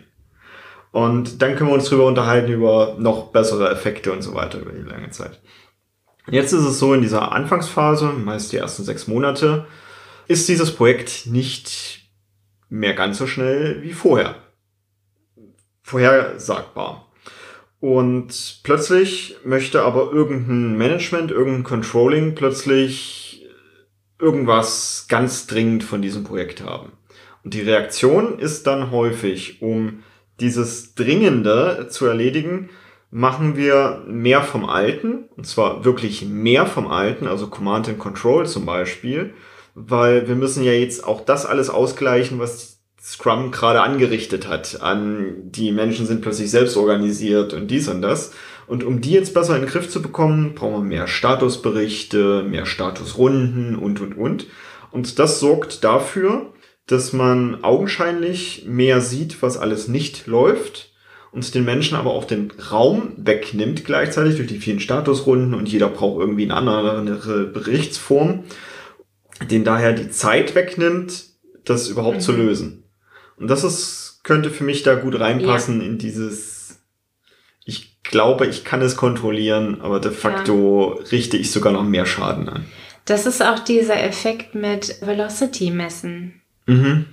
Und 0.93 1.41
dann 1.41 1.57
können 1.57 1.71
wir 1.71 1.75
uns 1.75 1.89
drüber 1.89 2.05
unterhalten 2.05 2.53
über 2.53 2.95
noch 2.97 3.33
bessere 3.33 3.69
Effekte 3.69 4.13
und 4.13 4.21
so 4.21 4.33
weiter 4.33 4.59
über 4.59 4.71
die 4.71 4.89
lange 4.89 5.09
Zeit. 5.09 5.41
Jetzt 6.31 6.53
ist 6.53 6.63
es 6.63 6.79
so, 6.79 6.93
in 6.93 7.01
dieser 7.01 7.31
Anfangsphase, 7.31 8.07
meist 8.07 8.51
die 8.51 8.57
ersten 8.57 8.83
sechs 8.83 9.07
Monate, 9.07 9.65
ist 10.27 10.48
dieses 10.48 10.75
Projekt 10.75 11.25
nicht 11.25 12.09
mehr 12.69 12.93
ganz 12.93 13.17
so 13.17 13.25
schnell 13.25 13.81
wie 13.81 13.93
vorher. 13.93 14.36
Vorhersagbar. 15.81 17.12
Und 17.79 18.59
plötzlich 18.63 19.38
möchte 19.43 19.83
aber 19.83 20.12
irgendein 20.12 20.77
Management, 20.77 21.31
irgendein 21.31 21.63
Controlling 21.63 22.36
plötzlich 22.36 23.48
irgendwas 24.19 25.05
ganz 25.07 25.48
dringend 25.48 25.83
von 25.83 26.01
diesem 26.01 26.25
Projekt 26.25 26.62
haben. 26.62 26.91
Und 27.43 27.53
die 27.53 27.62
Reaktion 27.62 28.38
ist 28.38 28.67
dann 28.67 28.91
häufig, 28.91 29.62
um 29.62 30.03
dieses 30.39 30.93
Dringende 30.93 31.88
zu 31.89 32.05
erledigen, 32.05 32.69
machen 33.11 33.57
wir 33.57 34.03
mehr 34.07 34.41
vom 34.41 34.65
Alten, 34.65 35.25
und 35.35 35.47
zwar 35.47 35.83
wirklich 35.85 36.25
mehr 36.25 36.65
vom 36.65 36.87
Alten, 36.87 37.27
also 37.27 37.47
Command 37.47 37.89
and 37.89 37.99
Control 37.99 38.45
zum 38.45 38.65
Beispiel, 38.65 39.33
weil 39.73 40.27
wir 40.27 40.35
müssen 40.35 40.63
ja 40.63 40.73
jetzt 40.73 41.03
auch 41.03 41.21
das 41.21 41.45
alles 41.45 41.69
ausgleichen, 41.69 42.39
was 42.39 42.79
Scrum 43.01 43.51
gerade 43.51 43.81
angerichtet 43.81 44.47
hat. 44.47 44.81
An 44.81 45.35
die 45.43 45.71
Menschen 45.71 46.05
sind 46.05 46.21
plötzlich 46.21 46.51
selbst 46.51 46.77
organisiert 46.77 47.53
und 47.53 47.71
dies 47.71 47.87
und 47.87 48.01
das. 48.01 48.33
Und 48.67 48.83
um 48.83 49.01
die 49.01 49.11
jetzt 49.11 49.33
besser 49.33 49.55
in 49.55 49.63
den 49.63 49.69
Griff 49.69 49.89
zu 49.89 50.01
bekommen, 50.01 50.53
brauchen 50.53 50.73
wir 50.73 50.97
mehr 50.97 51.07
Statusberichte, 51.07 52.43
mehr 52.43 52.65
Statusrunden 52.65 53.75
und, 53.75 53.99
und, 54.01 54.15
und. 54.15 54.47
Und 54.91 55.17
das 55.17 55.39
sorgt 55.39 55.83
dafür, 55.83 56.53
dass 56.85 57.13
man 57.13 57.63
augenscheinlich 57.63 58.65
mehr 58.67 59.01
sieht, 59.01 59.41
was 59.41 59.57
alles 59.57 59.87
nicht 59.87 60.27
läuft 60.27 60.88
und 61.31 61.53
den 61.53 61.65
Menschen 61.65 61.95
aber 61.95 62.12
auch 62.12 62.25
den 62.25 62.51
Raum 62.71 63.13
wegnimmt 63.17 63.86
gleichzeitig 63.86 64.36
durch 64.36 64.48
die 64.48 64.59
vielen 64.59 64.79
Statusrunden 64.79 65.53
und 65.53 65.69
jeder 65.69 65.89
braucht 65.89 66.19
irgendwie 66.19 66.50
eine 66.50 66.55
andere 66.55 67.45
Berichtsform, 67.45 68.43
den 69.50 69.63
daher 69.63 69.93
die 69.93 70.09
Zeit 70.09 70.55
wegnimmt, 70.55 71.25
das 71.65 71.88
überhaupt 71.88 72.17
mhm. 72.17 72.21
zu 72.21 72.31
lösen. 72.31 72.83
Und 73.38 73.48
das 73.48 73.63
ist, 73.63 74.21
könnte 74.24 74.50
für 74.50 74.63
mich 74.63 74.83
da 74.83 74.95
gut 74.95 75.19
reinpassen 75.19 75.81
ja. 75.81 75.88
in 75.88 75.98
dieses, 75.98 76.81
ich 77.63 78.01
glaube, 78.03 78.48
ich 78.48 78.65
kann 78.65 78.81
es 78.81 78.98
kontrollieren, 78.98 79.81
aber 79.81 80.00
de 80.00 80.12
facto 80.12 80.98
ja. 80.98 81.05
richte 81.12 81.38
ich 81.38 81.51
sogar 81.51 81.71
noch 81.71 81.83
mehr 81.83 82.05
Schaden 82.05 82.50
an. 82.50 82.65
Das 83.05 83.25
ist 83.25 83.41
auch 83.41 83.59
dieser 83.59 84.03
Effekt 84.03 84.55
mit 84.55 84.98
Velocity 85.01 85.71
messen. 85.71 86.41
Mhm. 86.65 87.05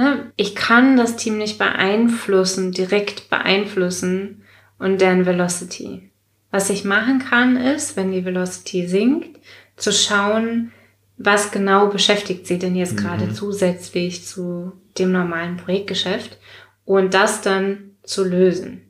Ne? 0.00 0.32
Ich 0.36 0.54
kann 0.54 0.96
das 0.96 1.16
Team 1.16 1.36
nicht 1.36 1.58
beeinflussen, 1.58 2.72
direkt 2.72 3.28
beeinflussen 3.28 4.44
und 4.78 5.02
deren 5.02 5.26
Velocity. 5.26 6.10
Was 6.50 6.70
ich 6.70 6.84
machen 6.84 7.18
kann, 7.18 7.58
ist, 7.58 7.98
wenn 7.98 8.10
die 8.10 8.24
Velocity 8.24 8.88
sinkt, 8.88 9.38
zu 9.76 9.92
schauen, 9.92 10.72
was 11.18 11.50
genau 11.50 11.88
beschäftigt 11.88 12.46
sie 12.46 12.58
denn 12.58 12.76
jetzt 12.76 12.94
mhm. 12.94 12.96
gerade 12.96 13.32
zusätzlich 13.34 14.24
zu 14.24 14.72
dem 14.96 15.12
normalen 15.12 15.58
Projektgeschäft 15.58 16.38
und 16.86 17.12
das 17.12 17.42
dann 17.42 17.90
zu 18.02 18.24
lösen. 18.24 18.80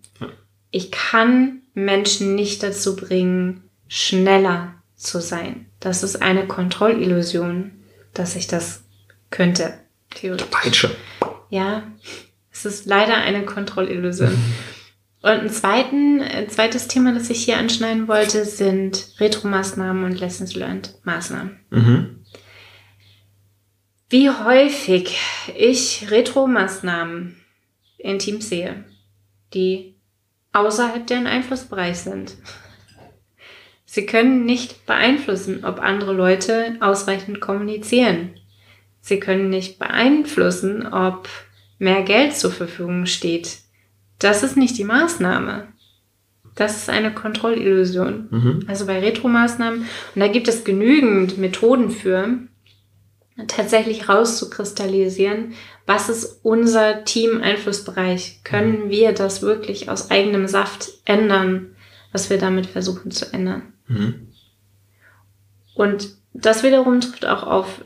Ich 0.71 0.93
kann 0.93 1.63
Menschen 1.75 2.37
nicht 2.37 2.63
dazu 2.63 2.95
bringen, 2.95 3.65
schneller 3.89 4.77
zu 4.95 5.21
sein. 5.21 5.67
Das 5.81 6.05
ist 6.05 6.23
eine 6.23 6.47
Kontrollillusion, 6.47 7.73
dass 8.15 8.37
ich 8.37 8.47
das 8.47 8.85
könnte. 9.31 9.75
Theoretisch. 10.15 10.49
Peitsche. 10.51 10.97
Ja, 11.49 11.83
es 12.51 12.65
ist 12.65 12.87
leider 12.87 13.17
eine 13.17 13.45
Kontrollillusion. 13.45 14.37
Und 15.23 15.31
ein, 15.31 15.51
zweiten, 15.51 16.23
ein 16.23 16.49
zweites 16.49 16.89
Thema, 16.89 17.13
das 17.13 17.29
ich 17.29 17.45
hier 17.45 17.59
anschneiden 17.59 18.09
wollte, 18.09 18.47
sind 18.47 19.15
Retro-Maßnahmen 19.21 20.05
und 20.05 20.19
Lessons 20.19 20.55
Learned 20.55 20.95
Maßnahmen. 21.05 21.61
Mhm. 21.69 22.25
Wie 24.09 24.31
häufig 24.31 25.19
ich 25.55 26.11
Retro-Maßnahmen 26.11 27.37
in 27.99 28.19
Teams 28.19 28.49
sehe, 28.49 28.85
die 29.53 29.95
außerhalb 30.53 31.07
deren 31.07 31.27
Einflussbereich 31.27 31.99
sind. 31.99 32.37
Sie 33.85 34.07
können 34.07 34.47
nicht 34.47 34.87
beeinflussen, 34.87 35.65
ob 35.65 35.81
andere 35.81 36.13
Leute 36.13 36.77
ausreichend 36.81 37.41
kommunizieren. 37.41 38.40
Sie 39.11 39.19
können 39.19 39.51
nicht 39.51 39.81
beeinflussen, 39.81 40.87
ob 40.87 41.29
mehr 41.81 42.03
Geld 42.03 42.37
zur 42.37 42.53
Verfügung 42.53 43.07
steht. 43.07 43.59
Das 44.21 44.45
ist 44.45 44.57
nicht 44.57 44.79
die 44.79 44.85
Maßnahme. 44.85 45.67
Das 46.55 46.77
ist 46.77 46.89
eine 46.89 47.13
Kontrollillusion. 47.13 48.29
Mhm. 48.31 48.65
Also 48.69 48.87
bei 48.87 49.01
Retro-Maßnahmen, 49.01 49.81
und 49.81 50.21
da 50.21 50.29
gibt 50.29 50.47
es 50.47 50.63
genügend 50.63 51.39
Methoden 51.39 51.91
für, 51.91 52.39
tatsächlich 53.49 54.09
rauszukristallisieren, 54.09 55.55
was 55.87 56.09
ist 56.09 56.45
unser 56.45 57.03
Team-Einflussbereich? 57.03 58.45
Können 58.45 58.85
mhm. 58.85 58.91
wir 58.91 59.13
das 59.13 59.43
wirklich 59.43 59.91
aus 59.91 60.13
eigenem 60.13 60.47
Saft 60.47 60.89
ändern, 61.05 61.75
was 62.13 62.31
wir 62.31 62.39
damit 62.39 62.67
versuchen 62.67 63.11
zu 63.11 63.33
ändern? 63.33 63.73
Mhm. 63.89 64.29
Und 65.75 66.11
das 66.33 66.63
wiederum 66.63 67.01
trifft 67.01 67.27
auch 67.27 67.43
auf 67.43 67.81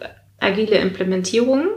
agile 0.44 0.78
Implementierung. 0.78 1.68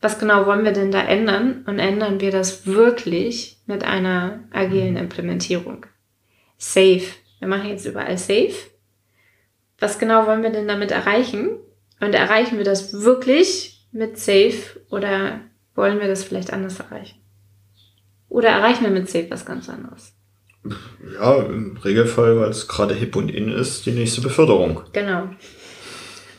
Was 0.00 0.18
genau 0.18 0.46
wollen 0.46 0.64
wir 0.64 0.72
denn 0.72 0.90
da 0.90 1.02
ändern? 1.02 1.64
Und 1.66 1.78
ändern 1.78 2.20
wir 2.20 2.30
das 2.30 2.66
wirklich 2.66 3.58
mit 3.66 3.84
einer 3.84 4.40
agilen 4.50 4.96
Implementierung? 4.96 5.86
Safe. 6.58 7.02
Wir 7.38 7.48
machen 7.48 7.68
jetzt 7.68 7.86
überall 7.86 8.18
Safe. 8.18 8.54
Was 9.78 9.98
genau 9.98 10.26
wollen 10.26 10.42
wir 10.42 10.50
denn 10.50 10.68
damit 10.68 10.90
erreichen? 10.90 11.50
Und 12.00 12.14
erreichen 12.14 12.58
wir 12.58 12.64
das 12.64 13.02
wirklich 13.02 13.86
mit 13.92 14.18
Safe 14.18 14.80
oder 14.90 15.40
wollen 15.74 16.00
wir 16.00 16.08
das 16.08 16.24
vielleicht 16.24 16.52
anders 16.52 16.80
erreichen? 16.80 17.20
Oder 18.28 18.48
erreichen 18.48 18.84
wir 18.84 18.90
mit 18.90 19.08
Safe 19.08 19.30
was 19.30 19.44
ganz 19.44 19.68
anderes? 19.68 20.14
Ja, 21.14 21.42
im 21.42 21.76
Regelfall, 21.76 22.38
weil 22.38 22.50
es 22.50 22.68
gerade 22.68 22.94
hip 22.94 23.16
und 23.16 23.28
in 23.28 23.48
ist, 23.50 23.84
die 23.86 23.90
nächste 23.90 24.20
Beförderung. 24.20 24.82
Genau. 24.92 25.28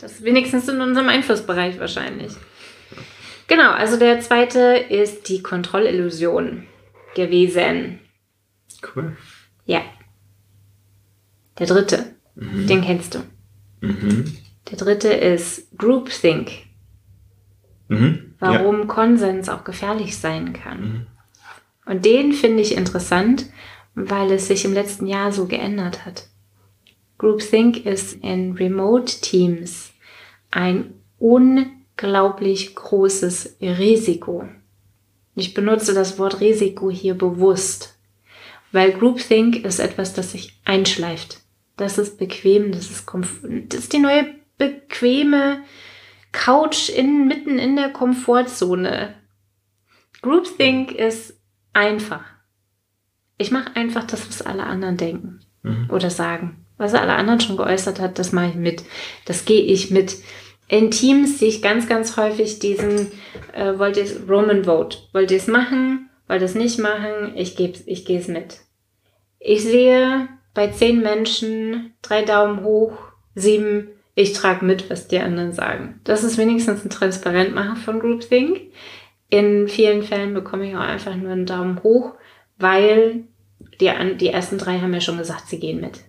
Das 0.03 0.11
ist 0.11 0.23
wenigstens 0.25 0.67
in 0.67 0.81
unserem 0.81 1.07
Einflussbereich 1.07 1.79
wahrscheinlich. 1.79 2.33
Genau, 3.47 3.71
also 3.71 3.97
der 3.97 4.19
zweite 4.19 4.59
ist 4.59 5.29
die 5.29 5.41
Kontrollillusion 5.41 6.67
gewesen. 7.15 8.01
Cool. 8.83 9.15
Ja. 9.65 9.81
Der 11.57 11.67
dritte, 11.67 12.15
mhm. 12.35 12.67
den 12.67 12.81
kennst 12.81 13.15
du. 13.15 13.19
Mhm. 13.79 14.35
Der 14.69 14.77
dritte 14.77 15.07
ist 15.07 15.77
Groupthink. 15.77 16.51
Mhm. 17.87 18.35
Warum 18.39 18.79
ja. 18.79 18.85
Konsens 18.87 19.47
auch 19.47 19.63
gefährlich 19.63 20.17
sein 20.17 20.51
kann. 20.51 20.81
Mhm. 20.81 21.07
Und 21.85 22.03
den 22.03 22.33
finde 22.33 22.61
ich 22.61 22.75
interessant, 22.75 23.45
weil 23.95 24.33
es 24.33 24.49
sich 24.49 24.65
im 24.65 24.73
letzten 24.73 25.07
Jahr 25.07 25.31
so 25.31 25.45
geändert 25.45 26.05
hat. 26.05 26.27
Groupthink 27.19 27.85
ist 27.85 28.21
in 28.21 28.51
Remote 28.51 29.21
Teams 29.21 29.92
ein 30.53 30.93
unglaublich 31.17 32.75
großes 32.75 33.57
Risiko. 33.59 34.47
Ich 35.35 35.53
benutze 35.53 35.93
das 35.93 36.19
Wort 36.19 36.41
Risiko 36.41 36.91
hier 36.91 37.15
bewusst, 37.15 37.97
weil 38.71 38.91
Groupthink 38.91 39.65
ist 39.65 39.79
etwas, 39.79 40.13
das 40.13 40.31
sich 40.31 40.59
einschleift. 40.63 41.39
Das 41.75 41.97
ist 41.97 42.19
bequem, 42.19 42.71
das 42.71 42.91
ist, 42.91 43.05
das 43.67 43.79
ist 43.79 43.93
die 43.93 43.99
neue 43.99 44.27
bequeme 44.59 45.63
Couch 46.31 46.89
in, 46.89 47.27
mitten 47.27 47.57
in 47.57 47.75
der 47.75 47.89
Komfortzone. 47.89 49.15
Groupthink 50.21 50.91
ist 50.91 51.35
einfach. 51.73 52.23
Ich 53.39 53.49
mache 53.49 53.75
einfach 53.75 54.03
das, 54.03 54.27
was 54.27 54.43
alle 54.43 54.65
anderen 54.65 54.97
denken 54.97 55.39
mhm. 55.63 55.89
oder 55.89 56.11
sagen. 56.11 56.63
Was 56.77 56.93
alle 56.93 57.13
anderen 57.13 57.39
schon 57.39 57.57
geäußert 57.57 57.99
hat, 57.99 58.19
das 58.19 58.31
mache 58.31 58.49
ich 58.49 58.55
mit. 58.55 58.83
Das 59.25 59.45
gehe 59.45 59.61
ich 59.61 59.91
mit. 59.91 60.17
In 60.73 60.89
Teams 60.89 61.37
sehe 61.37 61.49
ich 61.49 61.61
ganz, 61.61 61.87
ganz 61.87 62.17
häufig 62.17 62.57
diesen, 62.57 63.11
äh, 63.53 63.77
wollt 63.77 63.95
ihr 63.95 64.07
Roman 64.27 64.63
Vote. 64.63 64.97
Wollt 65.11 65.29
ihr 65.29 65.37
es 65.37 65.45
machen? 65.45 66.09
Wollt 66.27 66.41
ihr 66.41 66.45
es 66.45 66.55
nicht 66.55 66.79
machen? 66.79 67.33
Ich 67.35 67.55
gebe 67.55 67.77
ich 67.85 68.05
gehe 68.05 68.17
es 68.17 68.27
mit. 68.27 68.61
Ich 69.37 69.61
sehe 69.61 70.29
bei 70.55 70.69
zehn 70.69 71.03
Menschen 71.03 71.93
drei 72.01 72.23
Daumen 72.23 72.63
hoch, 72.63 72.93
sieben, 73.35 73.89
ich 74.15 74.33
trage 74.33 74.65
mit, 74.65 74.89
was 74.89 75.07
die 75.07 75.19
anderen 75.19 75.53
sagen. 75.53 76.01
Das 76.05 76.23
ist 76.23 76.39
wenigstens 76.39 76.83
ein 76.83 76.89
Transparentmachen 76.89 77.75
von 77.75 77.99
Groupthink. 77.99 78.59
In 79.29 79.67
vielen 79.67 80.01
Fällen 80.01 80.33
bekomme 80.33 80.67
ich 80.67 80.75
auch 80.75 80.79
einfach 80.79 81.15
nur 81.15 81.33
einen 81.33 81.45
Daumen 81.45 81.83
hoch, 81.83 82.15
weil 82.57 83.25
die, 83.79 83.91
die 84.19 84.29
ersten 84.29 84.57
drei 84.57 84.79
haben 84.79 84.95
ja 84.95 85.01
schon 85.01 85.19
gesagt, 85.19 85.49
sie 85.49 85.59
gehen 85.59 85.81
mit. 85.81 85.99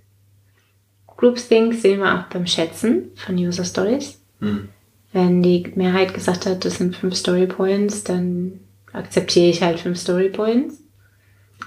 Groupthink 1.07 1.75
sehen 1.75 2.01
wir 2.01 2.15
auch 2.15 2.33
beim 2.33 2.47
Schätzen 2.47 3.11
von 3.15 3.35
User 3.37 3.65
Stories. 3.65 4.24
Hm. 4.41 4.69
Wenn 5.13 5.43
die 5.43 5.73
Mehrheit 5.77 6.13
gesagt 6.13 6.45
hat, 6.45 6.65
das 6.65 6.79
sind 6.79 6.97
fünf 6.97 7.15
Story 7.15 7.47
Points, 7.47 8.03
dann 8.03 8.61
akzeptiere 8.93 9.47
ich 9.47 9.63
halt 9.63 9.79
fünf 9.79 9.99
Story 9.99 10.29
Points. 10.29 10.83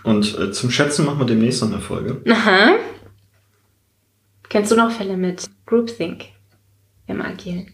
Und 0.04 0.38
äh, 0.38 0.52
zum 0.52 0.70
Schätzen 0.70 1.06
machen 1.06 1.20
wir 1.20 1.26
demnächst 1.26 1.62
noch 1.62 1.72
eine 1.72 1.80
Folge. 1.80 2.22
Aha. 2.30 2.76
Kennst 4.50 4.72
du 4.72 4.76
noch 4.76 4.92
Fälle 4.92 5.16
mit 5.18 5.46
Groupthink 5.66 6.26
im 7.08 7.22
Agil? 7.22 7.68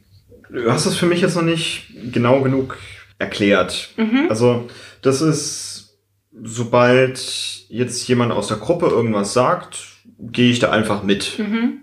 Du 0.49 0.71
hast 0.71 0.85
das 0.85 0.95
für 0.95 1.07
mich 1.07 1.21
jetzt 1.21 1.35
noch 1.35 1.43
nicht 1.43 1.87
genau 2.11 2.41
genug 2.41 2.77
erklärt. 3.17 3.89
Mhm. 3.97 4.27
Also, 4.29 4.67
das 5.01 5.21
ist, 5.21 5.97
sobald 6.43 7.65
jetzt 7.69 8.07
jemand 8.07 8.31
aus 8.31 8.47
der 8.47 8.57
Gruppe 8.57 8.87
irgendwas 8.87 9.33
sagt, 9.33 9.87
gehe 10.19 10.51
ich 10.51 10.59
da 10.59 10.69
einfach 10.69 11.01
mit. 11.01 11.39
Mhm 11.39 11.81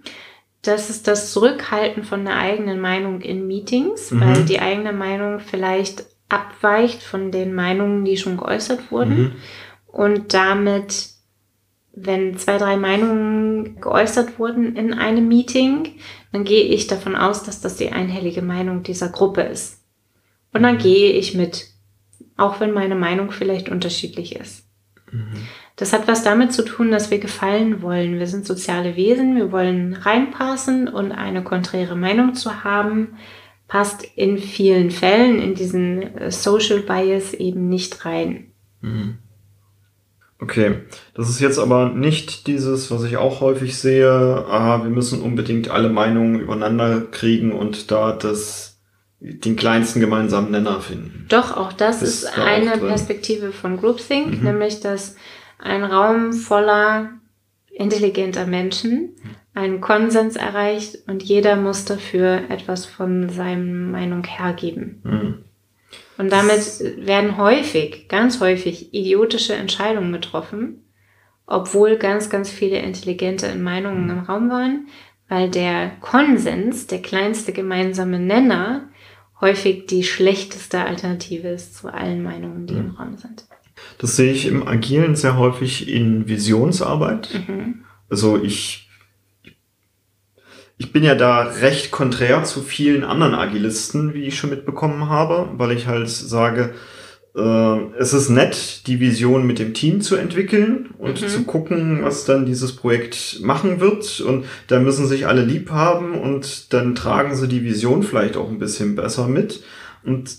das 0.62 0.90
ist 0.90 1.06
das 1.06 1.32
Zurückhalten 1.32 2.04
von 2.04 2.24
der 2.24 2.36
eigenen 2.36 2.80
Meinung 2.80 3.20
in 3.20 3.46
Meetings, 3.46 4.10
mhm. 4.10 4.20
weil 4.20 4.44
die 4.44 4.60
eigene 4.60 4.92
Meinung 4.92 5.40
vielleicht 5.40 6.04
abweicht 6.28 7.02
von 7.02 7.32
den 7.32 7.54
Meinungen, 7.54 8.04
die 8.04 8.16
schon 8.16 8.36
geäußert 8.36 8.90
wurden. 8.92 9.18
Mhm. 9.18 9.32
Und 9.86 10.34
damit, 10.34 11.08
wenn 11.92 12.36
zwei, 12.38 12.58
drei 12.58 12.76
Meinungen 12.76 13.80
geäußert 13.80 14.38
wurden 14.38 14.76
in 14.76 14.94
einem 14.94 15.26
Meeting, 15.28 15.96
dann 16.32 16.44
gehe 16.44 16.64
ich 16.64 16.86
davon 16.86 17.16
aus, 17.16 17.42
dass 17.42 17.60
das 17.60 17.76
die 17.76 17.90
einhellige 17.90 18.42
Meinung 18.42 18.82
dieser 18.82 19.08
Gruppe 19.08 19.42
ist. 19.42 19.82
Und 20.52 20.62
dann 20.62 20.76
mhm. 20.76 20.80
gehe 20.80 21.12
ich 21.12 21.34
mit, 21.34 21.68
auch 22.36 22.60
wenn 22.60 22.72
meine 22.72 22.94
Meinung 22.94 23.32
vielleicht 23.32 23.68
unterschiedlich 23.68 24.36
ist. 24.36 24.66
Mhm. 25.10 25.48
Das 25.80 25.94
hat 25.94 26.06
was 26.06 26.22
damit 26.22 26.52
zu 26.52 26.62
tun, 26.62 26.90
dass 26.90 27.10
wir 27.10 27.20
gefallen 27.20 27.80
wollen. 27.80 28.18
Wir 28.18 28.26
sind 28.26 28.44
soziale 28.44 28.96
Wesen, 28.96 29.34
wir 29.34 29.50
wollen 29.50 29.94
reinpassen 29.94 30.88
und 30.88 31.10
eine 31.10 31.42
konträre 31.42 31.96
Meinung 31.96 32.34
zu 32.34 32.64
haben, 32.64 33.16
passt 33.66 34.04
in 34.14 34.36
vielen 34.36 34.90
Fällen 34.90 35.40
in 35.40 35.54
diesen 35.54 36.02
äh, 36.18 36.30
Social 36.30 36.80
Bias 36.80 37.32
eben 37.32 37.70
nicht 37.70 38.04
rein. 38.04 38.52
Mhm. 38.82 39.16
Okay, 40.38 40.80
das 41.14 41.30
ist 41.30 41.40
jetzt 41.40 41.58
aber 41.58 41.88
nicht 41.88 42.46
dieses, 42.46 42.90
was 42.90 43.02
ich 43.04 43.16
auch 43.16 43.40
häufig 43.40 43.78
sehe, 43.78 44.10
ah, 44.10 44.82
wir 44.82 44.90
müssen 44.90 45.22
unbedingt 45.22 45.70
alle 45.70 45.88
Meinungen 45.88 46.40
übereinander 46.40 47.00
kriegen 47.10 47.52
und 47.52 47.90
da 47.90 48.12
das 48.12 48.82
den 49.18 49.56
kleinsten 49.56 50.00
gemeinsamen 50.00 50.50
Nenner 50.50 50.80
finden. 50.82 51.24
Doch, 51.30 51.56
auch 51.56 51.72
das 51.72 52.02
ist, 52.02 52.24
ist 52.24 52.36
da 52.36 52.44
eine 52.44 52.76
Perspektive 52.76 53.52
von 53.52 53.78
Groupthink, 53.78 54.40
mhm. 54.40 54.44
nämlich 54.44 54.80
dass 54.80 55.16
ein 55.62 55.84
Raum 55.84 56.32
voller 56.32 57.10
intelligenter 57.70 58.46
Menschen 58.46 59.16
einen 59.54 59.80
Konsens 59.80 60.36
erreicht 60.36 61.08
und 61.08 61.22
jeder 61.22 61.56
muss 61.56 61.84
dafür 61.84 62.50
etwas 62.50 62.86
von 62.86 63.28
seiner 63.28 63.62
Meinung 63.62 64.24
hergeben. 64.24 65.00
Mhm. 65.02 65.44
Und 66.18 66.30
damit 66.30 67.06
werden 67.06 67.36
häufig, 67.36 68.08
ganz 68.08 68.40
häufig 68.40 68.94
idiotische 68.94 69.54
Entscheidungen 69.54 70.12
getroffen, 70.12 70.84
obwohl 71.46 71.96
ganz, 71.96 72.30
ganz 72.30 72.50
viele 72.50 72.78
intelligente 72.78 73.54
Meinungen 73.56 74.08
im 74.10 74.20
Raum 74.20 74.50
waren, 74.50 74.86
weil 75.28 75.50
der 75.50 75.90
Konsens, 76.00 76.86
der 76.86 77.02
kleinste 77.02 77.52
gemeinsame 77.52 78.18
Nenner, 78.18 78.88
häufig 79.40 79.86
die 79.86 80.04
schlechteste 80.04 80.84
Alternative 80.84 81.48
ist 81.48 81.74
zu 81.74 81.88
allen 81.88 82.22
Meinungen, 82.22 82.66
die 82.66 82.74
mhm. 82.74 82.80
im 82.80 82.90
Raum 82.90 83.16
sind. 83.16 83.46
Das 83.98 84.16
sehe 84.16 84.32
ich 84.32 84.46
im 84.46 84.66
Agilen 84.66 85.16
sehr 85.16 85.36
häufig 85.36 85.88
in 85.88 86.28
Visionsarbeit. 86.28 87.28
Mhm. 87.46 87.84
Also 88.08 88.42
ich, 88.42 88.88
ich 90.78 90.92
bin 90.92 91.04
ja 91.04 91.14
da 91.14 91.42
recht 91.42 91.90
konträr 91.90 92.44
zu 92.44 92.62
vielen 92.62 93.04
anderen 93.04 93.34
Agilisten, 93.34 94.14
wie 94.14 94.24
ich 94.24 94.38
schon 94.38 94.50
mitbekommen 94.50 95.08
habe, 95.08 95.50
weil 95.58 95.72
ich 95.72 95.86
halt 95.86 96.08
sage, 96.08 96.74
äh, 97.36 97.78
es 97.98 98.12
ist 98.12 98.28
nett, 98.28 98.86
die 98.86 99.00
Vision 99.00 99.46
mit 99.46 99.58
dem 99.58 99.74
Team 99.74 100.00
zu 100.00 100.16
entwickeln 100.16 100.90
und 100.98 101.22
mhm. 101.22 101.28
zu 101.28 101.44
gucken, 101.44 102.02
was 102.02 102.24
dann 102.24 102.46
dieses 102.46 102.74
Projekt 102.74 103.40
machen 103.42 103.80
wird. 103.80 104.20
Und 104.20 104.46
da 104.66 104.80
müssen 104.80 105.06
sich 105.06 105.26
alle 105.26 105.44
lieb 105.44 105.70
haben 105.70 106.18
und 106.18 106.72
dann 106.72 106.94
tragen 106.94 107.34
sie 107.34 107.48
die 107.48 107.64
Vision 107.64 108.02
vielleicht 108.02 108.36
auch 108.36 108.48
ein 108.48 108.58
bisschen 108.58 108.96
besser 108.96 109.28
mit. 109.28 109.62
Und 110.02 110.30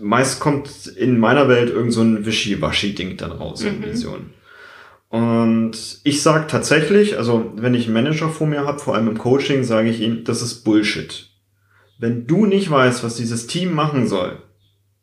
meist 0.00 0.40
kommt 0.40 0.86
in 0.86 1.18
meiner 1.18 1.48
Welt 1.48 1.70
irgend 1.70 1.92
so 1.92 2.02
ein 2.02 2.26
Wischiwaschi-Ding 2.26 3.16
dann 3.16 3.32
raus 3.32 3.62
mhm. 3.62 3.68
in 3.68 3.84
Vision. 3.84 4.30
Und 5.08 6.00
ich 6.02 6.22
sage 6.22 6.46
tatsächlich, 6.48 7.16
also 7.16 7.52
wenn 7.54 7.74
ich 7.74 7.84
einen 7.84 7.94
Manager 7.94 8.28
vor 8.30 8.48
mir 8.48 8.66
habe, 8.66 8.80
vor 8.80 8.94
allem 8.94 9.08
im 9.08 9.18
Coaching, 9.18 9.62
sage 9.62 9.88
ich 9.88 10.00
ihm, 10.00 10.24
das 10.24 10.42
ist 10.42 10.64
Bullshit. 10.64 11.30
Wenn 11.98 12.26
du 12.26 12.46
nicht 12.46 12.68
weißt, 12.70 13.04
was 13.04 13.16
dieses 13.16 13.46
Team 13.46 13.72
machen 13.72 14.08
soll, 14.08 14.42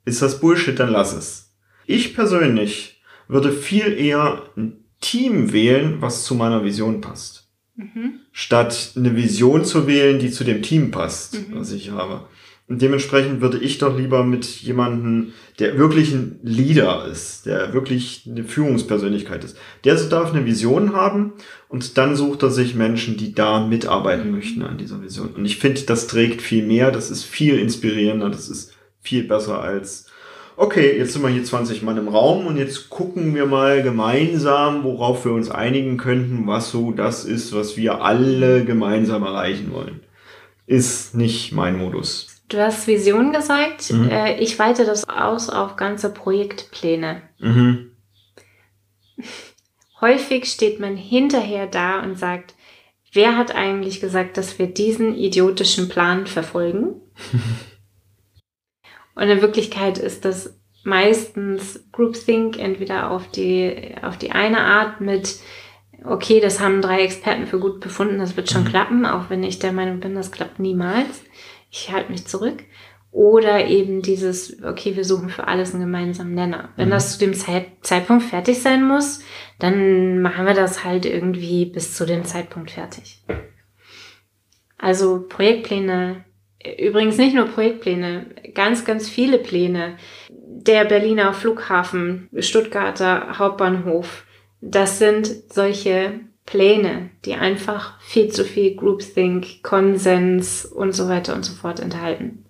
ist 0.03 0.21
das 0.21 0.39
Bullshit, 0.39 0.77
dann 0.77 0.89
lass 0.89 1.13
es. 1.13 1.53
Ich 1.85 2.13
persönlich 2.13 3.01
würde 3.27 3.51
viel 3.51 3.97
eher 3.97 4.43
ein 4.57 4.83
Team 4.99 5.53
wählen, 5.53 6.01
was 6.01 6.25
zu 6.25 6.35
meiner 6.35 6.63
Vision 6.63 7.01
passt. 7.01 7.49
Mhm. 7.75 8.19
Statt 8.31 8.91
eine 8.95 9.15
Vision 9.15 9.63
zu 9.63 9.87
wählen, 9.87 10.19
die 10.19 10.31
zu 10.31 10.43
dem 10.43 10.61
Team 10.61 10.91
passt, 10.91 11.35
mhm. 11.35 11.55
was 11.55 11.71
ich 11.71 11.91
habe. 11.91 12.25
Und 12.71 12.81
dementsprechend 12.81 13.41
würde 13.41 13.57
ich 13.57 13.79
doch 13.79 13.97
lieber 13.97 14.23
mit 14.23 14.45
jemandem, 14.45 15.33
der 15.59 15.77
wirklich 15.77 16.13
ein 16.13 16.39
Leader 16.41 17.05
ist, 17.05 17.45
der 17.45 17.73
wirklich 17.73 18.23
eine 18.25 18.45
Führungspersönlichkeit 18.45 19.43
ist. 19.43 19.57
Der 19.83 19.95
darf 19.95 20.31
eine 20.31 20.45
Vision 20.45 20.93
haben 20.93 21.33
und 21.67 21.97
dann 21.97 22.15
sucht 22.15 22.43
er 22.43 22.49
sich 22.49 22.73
Menschen, 22.73 23.17
die 23.17 23.35
da 23.35 23.59
mitarbeiten 23.59 24.27
mhm. 24.27 24.35
möchten 24.37 24.61
an 24.61 24.77
dieser 24.77 25.01
Vision. 25.01 25.31
Und 25.35 25.43
ich 25.43 25.57
finde, 25.57 25.81
das 25.81 26.07
trägt 26.07 26.41
viel 26.41 26.65
mehr, 26.65 26.91
das 26.91 27.11
ist 27.11 27.25
viel 27.25 27.59
inspirierender, 27.59 28.29
das 28.29 28.47
ist 28.47 28.73
viel 29.01 29.25
besser 29.25 29.59
als, 29.59 30.05
okay, 30.55 30.97
jetzt 30.97 31.11
sind 31.11 31.23
wir 31.23 31.29
hier 31.29 31.43
20 31.43 31.81
Mann 31.81 31.97
im 31.97 32.07
Raum 32.07 32.47
und 32.47 32.55
jetzt 32.55 32.89
gucken 32.89 33.35
wir 33.35 33.47
mal 33.47 33.83
gemeinsam, 33.83 34.85
worauf 34.85 35.25
wir 35.25 35.33
uns 35.33 35.51
einigen 35.51 35.97
könnten, 35.97 36.47
was 36.47 36.71
so 36.71 36.93
das 36.93 37.25
ist, 37.25 37.53
was 37.53 37.75
wir 37.75 38.01
alle 38.01 38.63
gemeinsam 38.63 39.23
erreichen 39.23 39.73
wollen. 39.73 39.99
Ist 40.67 41.15
nicht 41.15 41.51
mein 41.51 41.77
Modus. 41.77 42.30
Du 42.51 42.61
hast 42.61 42.85
Vision 42.85 43.31
gesagt. 43.31 43.91
Mhm. 43.91 44.09
Äh, 44.09 44.37
ich 44.39 44.59
weite 44.59 44.83
das 44.85 45.07
aus 45.07 45.49
auf 45.49 45.77
ganze 45.77 46.13
Projektpläne. 46.13 47.21
Mhm. 47.39 47.91
Häufig 50.01 50.45
steht 50.45 50.79
man 50.79 50.97
hinterher 50.97 51.67
da 51.67 52.01
und 52.01 52.19
sagt, 52.19 52.55
wer 53.13 53.37
hat 53.37 53.55
eigentlich 53.55 54.01
gesagt, 54.01 54.35
dass 54.35 54.59
wir 54.59 54.67
diesen 54.67 55.15
idiotischen 55.15 55.87
Plan 55.87 56.27
verfolgen? 56.27 56.95
Und 59.13 59.27
in 59.27 59.41
Wirklichkeit 59.41 59.97
ist 59.97 60.25
das 60.25 60.59
meistens 60.83 61.85
Groupthink 61.91 62.57
entweder 62.57 63.11
auf 63.11 63.27
die, 63.29 63.93
auf 64.01 64.17
die 64.17 64.31
eine 64.31 64.61
Art 64.61 64.99
mit, 64.99 65.35
okay, 66.03 66.39
das 66.39 66.59
haben 66.59 66.81
drei 66.81 67.03
Experten 67.03 67.45
für 67.45 67.59
gut 67.59 67.81
befunden, 67.81 68.19
das 68.19 68.35
wird 68.35 68.49
schon 68.49 68.63
mhm. 68.63 68.69
klappen, 68.69 69.05
auch 69.05 69.29
wenn 69.29 69.43
ich 69.43 69.59
der 69.59 69.73
Meinung 69.73 69.99
bin, 69.99 70.15
das 70.15 70.31
klappt 70.31 70.59
niemals. 70.59 71.21
Ich 71.71 71.91
halte 71.91 72.11
mich 72.11 72.27
zurück. 72.27 72.63
Oder 73.11 73.65
eben 73.65 74.01
dieses, 74.01 74.63
okay, 74.63 74.95
wir 74.95 75.03
suchen 75.03 75.29
für 75.29 75.47
alles 75.47 75.73
einen 75.73 75.83
gemeinsamen 75.83 76.35
Nenner. 76.35 76.69
Wenn 76.77 76.87
mhm. 76.87 76.91
das 76.91 77.13
zu 77.13 77.19
dem 77.19 77.33
Zeit 77.33 77.65
Zeitpunkt 77.81 78.23
fertig 78.23 78.61
sein 78.61 78.87
muss, 78.87 79.21
dann 79.59 80.21
machen 80.21 80.45
wir 80.45 80.53
das 80.53 80.85
halt 80.85 81.05
irgendwie 81.05 81.65
bis 81.65 81.95
zu 81.95 82.05
dem 82.05 82.23
Zeitpunkt 82.23 82.71
fertig. 82.71 83.23
Also 84.77 85.25
Projektpläne 85.27 86.23
Übrigens 86.79 87.17
nicht 87.17 87.35
nur 87.35 87.45
Projektpläne, 87.45 88.27
ganz, 88.53 88.85
ganz 88.85 89.09
viele 89.09 89.39
Pläne. 89.39 89.97
Der 90.29 90.85
Berliner 90.85 91.33
Flughafen, 91.33 92.29
Stuttgarter 92.37 93.39
Hauptbahnhof, 93.39 94.25
das 94.61 94.99
sind 94.99 95.27
solche 95.51 96.19
Pläne, 96.45 97.09
die 97.25 97.35
einfach 97.35 97.99
viel 98.01 98.29
zu 98.29 98.43
viel 98.43 98.75
Groupthink, 98.75 99.63
Konsens 99.63 100.65
und 100.65 100.93
so 100.93 101.07
weiter 101.07 101.35
und 101.35 101.43
so 101.43 101.53
fort 101.53 101.79
enthalten. 101.79 102.45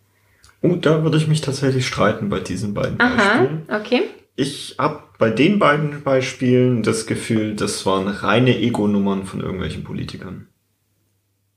Oh, 0.61 0.75
da 0.75 1.03
würde 1.03 1.17
ich 1.17 1.27
mich 1.27 1.41
tatsächlich 1.41 1.87
streiten 1.87 2.29
bei 2.29 2.39
diesen 2.39 2.73
beiden 2.73 2.99
Aha, 2.99 3.15
Beispielen. 3.15 3.61
okay. 3.69 4.03
Ich 4.35 4.75
habe 4.79 5.03
bei 5.17 5.29
den 5.29 5.59
beiden 5.59 6.03
Beispielen 6.03 6.83
das 6.83 7.05
Gefühl, 7.05 7.55
das 7.55 7.85
waren 7.85 8.07
reine 8.07 8.57
Ego-Nummern 8.57 9.25
von 9.25 9.41
irgendwelchen 9.41 9.83
Politikern. 9.83 10.47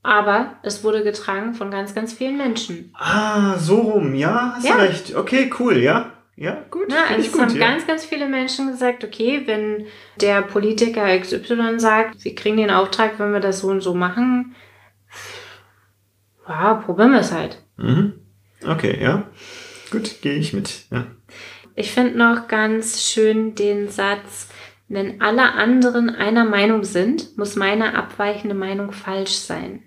Aber 0.02 0.56
es 0.62 0.84
wurde 0.84 1.02
getragen 1.02 1.54
von 1.54 1.70
ganz, 1.70 1.94
ganz 1.94 2.12
vielen 2.12 2.36
Menschen. 2.36 2.90
Ah, 2.94 3.56
so 3.58 3.80
rum, 3.80 4.14
ja, 4.14 4.52
hast 4.56 4.66
ja. 4.68 4.76
recht. 4.76 5.14
Okay, 5.16 5.50
cool, 5.58 5.78
ja. 5.78 6.12
Ja, 6.36 6.64
gut. 6.70 6.90
Ja, 6.90 7.04
also 7.08 7.26
es 7.26 7.32
gut, 7.32 7.40
haben 7.40 7.56
ja. 7.56 7.68
ganz, 7.68 7.86
ganz 7.86 8.04
viele 8.04 8.28
Menschen 8.28 8.68
gesagt, 8.68 9.04
okay, 9.04 9.42
wenn 9.46 9.86
der 10.20 10.42
Politiker 10.42 11.18
XY 11.18 11.78
sagt, 11.78 12.24
wir 12.24 12.34
kriegen 12.34 12.56
den 12.56 12.70
Auftrag, 12.70 13.18
wenn 13.18 13.32
wir 13.32 13.40
das 13.40 13.60
so 13.60 13.68
und 13.68 13.80
so 13.80 13.94
machen, 13.94 14.54
ja, 16.48 16.74
probieren 16.74 17.12
wir 17.12 17.20
es 17.20 17.32
halt. 17.32 17.62
Mhm. 17.76 18.14
Okay, 18.66 18.98
ja. 19.00 19.28
Gut, 19.90 20.22
gehe 20.22 20.34
ich 20.34 20.52
mit, 20.52 20.86
ja. 20.90 21.06
Ich 21.76 21.92
finde 21.92 22.18
noch 22.18 22.48
ganz 22.48 23.02
schön 23.02 23.54
den 23.54 23.88
Satz, 23.88 24.48
wenn 24.88 25.20
alle 25.20 25.52
anderen 25.52 26.10
einer 26.10 26.44
Meinung 26.44 26.84
sind, 26.84 27.36
muss 27.38 27.56
meine 27.56 27.96
abweichende 27.96 28.54
Meinung 28.54 28.92
falsch 28.92 29.32
sein. 29.32 29.82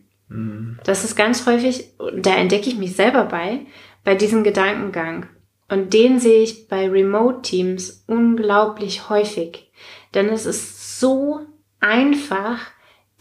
Das 0.84 1.06
ist 1.06 1.16
ganz 1.16 1.46
häufig, 1.46 1.94
da 2.18 2.36
entdecke 2.36 2.70
ich 2.70 2.78
mich 2.78 2.96
selber 2.96 3.26
bei, 3.26 3.62
bei 4.04 4.16
diesem 4.16 4.44
Gedankengang. 4.44 5.28
Und 5.70 5.94
den 5.94 6.20
sehe 6.20 6.44
ich 6.44 6.68
bei 6.68 6.90
Remote-Teams 6.90 8.06
unglaublich 8.08 9.10
häufig. 9.10 9.72
Denn 10.14 10.30
es 10.30 10.46
ist 10.46 11.00
so 11.00 11.42
einfach, 11.80 12.60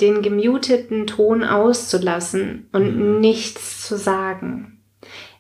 den 0.01 0.23
gemuteten 0.23 1.07
Ton 1.07 1.43
auszulassen 1.43 2.69
und 2.73 2.97
mhm. 2.97 3.21
nichts 3.21 3.87
zu 3.87 3.97
sagen. 3.97 4.73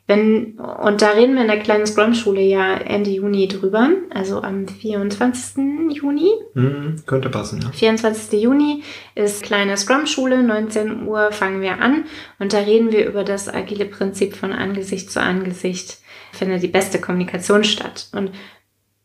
Wenn, 0.08 0.60
und 0.60 1.02
da 1.02 1.10
reden 1.10 1.34
wir 1.34 1.42
in 1.42 1.48
der 1.48 1.58
kleinen 1.58 1.86
Scrum-Schule 1.86 2.40
ja 2.40 2.76
Ende 2.76 3.10
Juni 3.10 3.48
drüber, 3.48 3.90
also 4.10 4.40
am 4.40 4.68
24. 4.68 5.56
Juni. 5.90 6.30
Mhm, 6.54 7.02
könnte 7.06 7.28
passen, 7.28 7.60
ja. 7.60 7.72
24. 7.72 8.40
Juni 8.40 8.84
ist 9.16 9.42
kleine 9.42 9.76
Scrum-Schule, 9.76 10.44
19 10.44 11.08
Uhr 11.08 11.32
fangen 11.32 11.60
wir 11.60 11.80
an 11.80 12.04
und 12.38 12.52
da 12.52 12.58
reden 12.58 12.92
wir 12.92 13.08
über 13.08 13.24
das 13.24 13.52
agile 13.52 13.84
Prinzip 13.84 14.36
von 14.36 14.52
Angesicht 14.52 15.10
zu 15.10 15.20
Angesicht, 15.20 15.98
findet 16.36 16.62
die 16.62 16.68
beste 16.68 17.00
Kommunikation 17.00 17.64
statt. 17.64 18.08
Und 18.12 18.30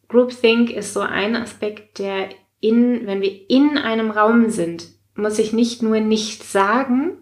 Groupthink 0.07 0.69
ist 0.69 0.93
so 0.93 0.99
ein 0.99 1.35
Aspekt, 1.35 1.99
der 1.99 2.29
in, 2.59 3.07
wenn 3.07 3.21
wir 3.21 3.49
in 3.49 3.77
einem 3.77 4.11
Raum 4.11 4.49
sind, 4.49 4.87
muss 5.15 5.39
ich 5.39 5.53
nicht 5.53 5.81
nur 5.81 5.99
nichts 5.99 6.51
sagen, 6.51 7.17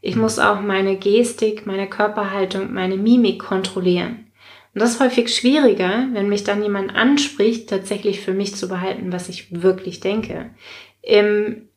ich 0.00 0.16
muss 0.16 0.40
auch 0.40 0.60
meine 0.60 0.96
Gestik, 0.96 1.64
meine 1.64 1.88
Körperhaltung, 1.88 2.72
meine 2.72 2.96
Mimik 2.96 3.40
kontrollieren. 3.40 4.26
Und 4.74 4.82
das 4.82 4.94
ist 4.94 5.00
häufig 5.00 5.34
schwieriger, 5.34 6.08
wenn 6.12 6.28
mich 6.28 6.44
dann 6.44 6.62
jemand 6.62 6.94
anspricht, 6.94 7.68
tatsächlich 7.68 8.20
für 8.20 8.32
mich 8.32 8.56
zu 8.56 8.68
behalten, 8.68 9.12
was 9.12 9.28
ich 9.28 9.62
wirklich 9.62 10.00
denke. 10.00 10.50
Im 11.02 11.68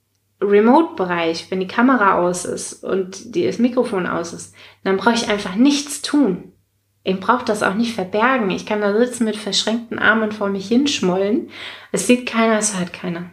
Remote-Bereich, 0.41 1.51
wenn 1.51 1.59
die 1.59 1.67
Kamera 1.67 2.19
aus 2.19 2.45
ist 2.45 2.83
und 2.83 3.35
das 3.35 3.59
Mikrofon 3.59 4.07
aus 4.07 4.33
ist, 4.33 4.55
dann 4.83 4.97
brauche 4.97 5.15
ich 5.15 5.29
einfach 5.29 5.55
nichts 5.55 6.01
tun. 6.01 6.51
Ich 7.05 7.19
brauche 7.19 7.45
das 7.45 7.63
auch 7.63 7.75
nicht 7.75 7.93
verbergen. 7.93 8.49
Ich 8.49 8.65
kann 8.65 8.81
da 8.81 8.97
sitzen 8.97 9.25
mit 9.25 9.37
verschränkten 9.37 9.99
Armen 9.99 10.31
vor 10.31 10.49
mich 10.49 10.67
hinschmollen. 10.67 11.49
Es 11.91 12.07
sieht 12.07 12.25
keiner, 12.25 12.57
es 12.57 12.77
hört 12.77 12.93
keiner. 12.93 13.29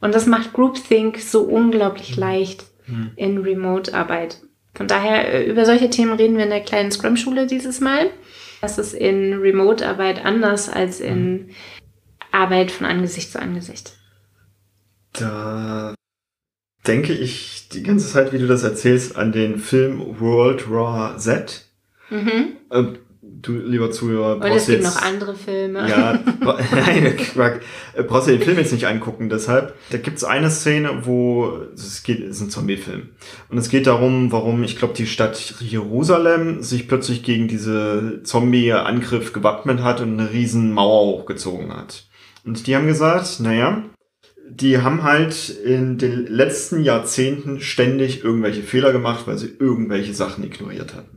Und 0.00 0.14
das 0.14 0.26
macht 0.26 0.52
Groupthink 0.52 1.18
so 1.18 1.42
unglaublich 1.42 2.16
leicht 2.16 2.64
mhm. 2.86 3.10
in 3.16 3.38
Remote-Arbeit. 3.38 4.40
Von 4.74 4.86
daher, 4.86 5.32
äh, 5.34 5.50
über 5.50 5.64
solche 5.64 5.90
Themen 5.90 6.12
reden 6.12 6.36
wir 6.36 6.44
in 6.44 6.50
der 6.50 6.60
kleinen 6.60 6.92
Scrum-Schule 6.92 7.48
dieses 7.48 7.80
Mal. 7.80 8.10
Das 8.60 8.78
ist 8.78 8.94
in 8.94 9.34
Remote-Arbeit 9.34 10.24
anders 10.24 10.68
als 10.68 11.00
in 11.00 11.32
mhm. 11.32 11.50
Arbeit 12.30 12.70
von 12.70 12.86
Angesicht 12.86 13.32
zu 13.32 13.40
Angesicht. 13.40 13.94
Da 15.12 15.94
denke 16.86 17.12
ich 17.12 17.68
die 17.70 17.82
ganze 17.82 18.06
Zeit, 18.06 18.32
wie 18.32 18.38
du 18.38 18.46
das 18.46 18.62
erzählst, 18.62 19.16
an 19.16 19.32
den 19.32 19.58
Film 19.58 20.20
World 20.20 20.70
War 20.70 21.18
Z. 21.18 21.65
Mhm. 22.10 22.56
Ähm, 22.70 22.98
du, 23.42 23.52
lieber 23.52 23.90
Zuhörer, 23.90 24.36
Und 24.36 24.44
es 24.44 24.66
gibt 24.66 24.82
jetzt, 24.82 24.94
noch 24.94 25.02
andere 25.02 25.34
Filme. 25.34 25.88
Ja, 25.88 26.22
nein, 26.40 27.06
äh, 27.06 28.02
brauchst 28.02 28.28
du 28.28 28.32
den 28.32 28.42
Film 28.42 28.58
jetzt 28.58 28.72
nicht 28.72 28.86
angucken. 28.86 29.28
Deshalb, 29.28 29.74
da 29.90 29.98
gibt 29.98 30.16
es 30.16 30.24
eine 30.24 30.50
Szene, 30.50 31.02
wo 31.04 31.60
es 31.74 32.02
geht, 32.02 32.20
es 32.20 32.36
ist 32.36 32.42
ein 32.42 32.50
Zombie-Film. 32.50 33.10
Und 33.48 33.58
es 33.58 33.68
geht 33.68 33.86
darum, 33.86 34.32
warum, 34.32 34.62
ich 34.64 34.76
glaube, 34.78 34.94
die 34.94 35.06
Stadt 35.06 35.54
Jerusalem 35.60 36.62
sich 36.62 36.88
plötzlich 36.88 37.22
gegen 37.22 37.48
diese 37.48 38.20
Zombie-Angriff 38.22 39.32
gewappnet 39.32 39.82
hat 39.82 40.00
und 40.00 40.18
eine 40.18 40.32
riesen 40.32 40.72
Mauer 40.72 41.18
hochgezogen 41.18 41.74
hat. 41.74 42.06
Und 42.44 42.66
die 42.66 42.76
haben 42.76 42.86
gesagt, 42.86 43.40
naja, 43.40 43.82
die 44.48 44.78
haben 44.78 45.02
halt 45.02 45.48
in 45.48 45.98
den 45.98 46.26
letzten 46.26 46.82
Jahrzehnten 46.82 47.60
ständig 47.60 48.22
irgendwelche 48.22 48.62
Fehler 48.62 48.92
gemacht, 48.92 49.26
weil 49.26 49.38
sie 49.38 49.50
irgendwelche 49.58 50.14
Sachen 50.14 50.44
ignoriert 50.44 50.94
hatten. 50.94 51.15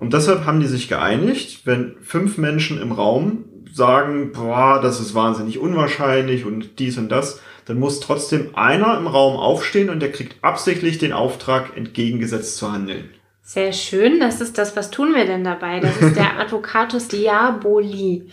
Und 0.00 0.14
deshalb 0.14 0.46
haben 0.46 0.60
die 0.60 0.66
sich 0.66 0.88
geeinigt, 0.88 1.66
wenn 1.66 1.96
fünf 2.00 2.38
Menschen 2.38 2.80
im 2.80 2.90
Raum 2.90 3.44
sagen, 3.72 4.32
boah, 4.32 4.80
das 4.82 4.98
ist 4.98 5.14
wahnsinnig 5.14 5.58
unwahrscheinlich 5.58 6.44
und 6.44 6.78
dies 6.78 6.98
und 6.98 7.10
das, 7.10 7.40
dann 7.66 7.78
muss 7.78 8.00
trotzdem 8.00 8.54
einer 8.54 8.98
im 8.98 9.06
Raum 9.06 9.36
aufstehen 9.36 9.90
und 9.90 10.00
der 10.00 10.10
kriegt 10.10 10.42
absichtlich 10.42 10.98
den 10.98 11.12
Auftrag, 11.12 11.76
entgegengesetzt 11.76 12.56
zu 12.56 12.72
handeln. 12.72 13.10
Sehr 13.42 13.72
schön, 13.72 14.20
das 14.20 14.40
ist 14.40 14.58
das, 14.58 14.74
was 14.74 14.90
tun 14.90 15.14
wir 15.14 15.26
denn 15.26 15.44
dabei? 15.44 15.80
Das 15.80 15.96
ist 16.00 16.16
der 16.16 16.38
Advocatus 16.40 17.08
Diaboli. 17.08 18.28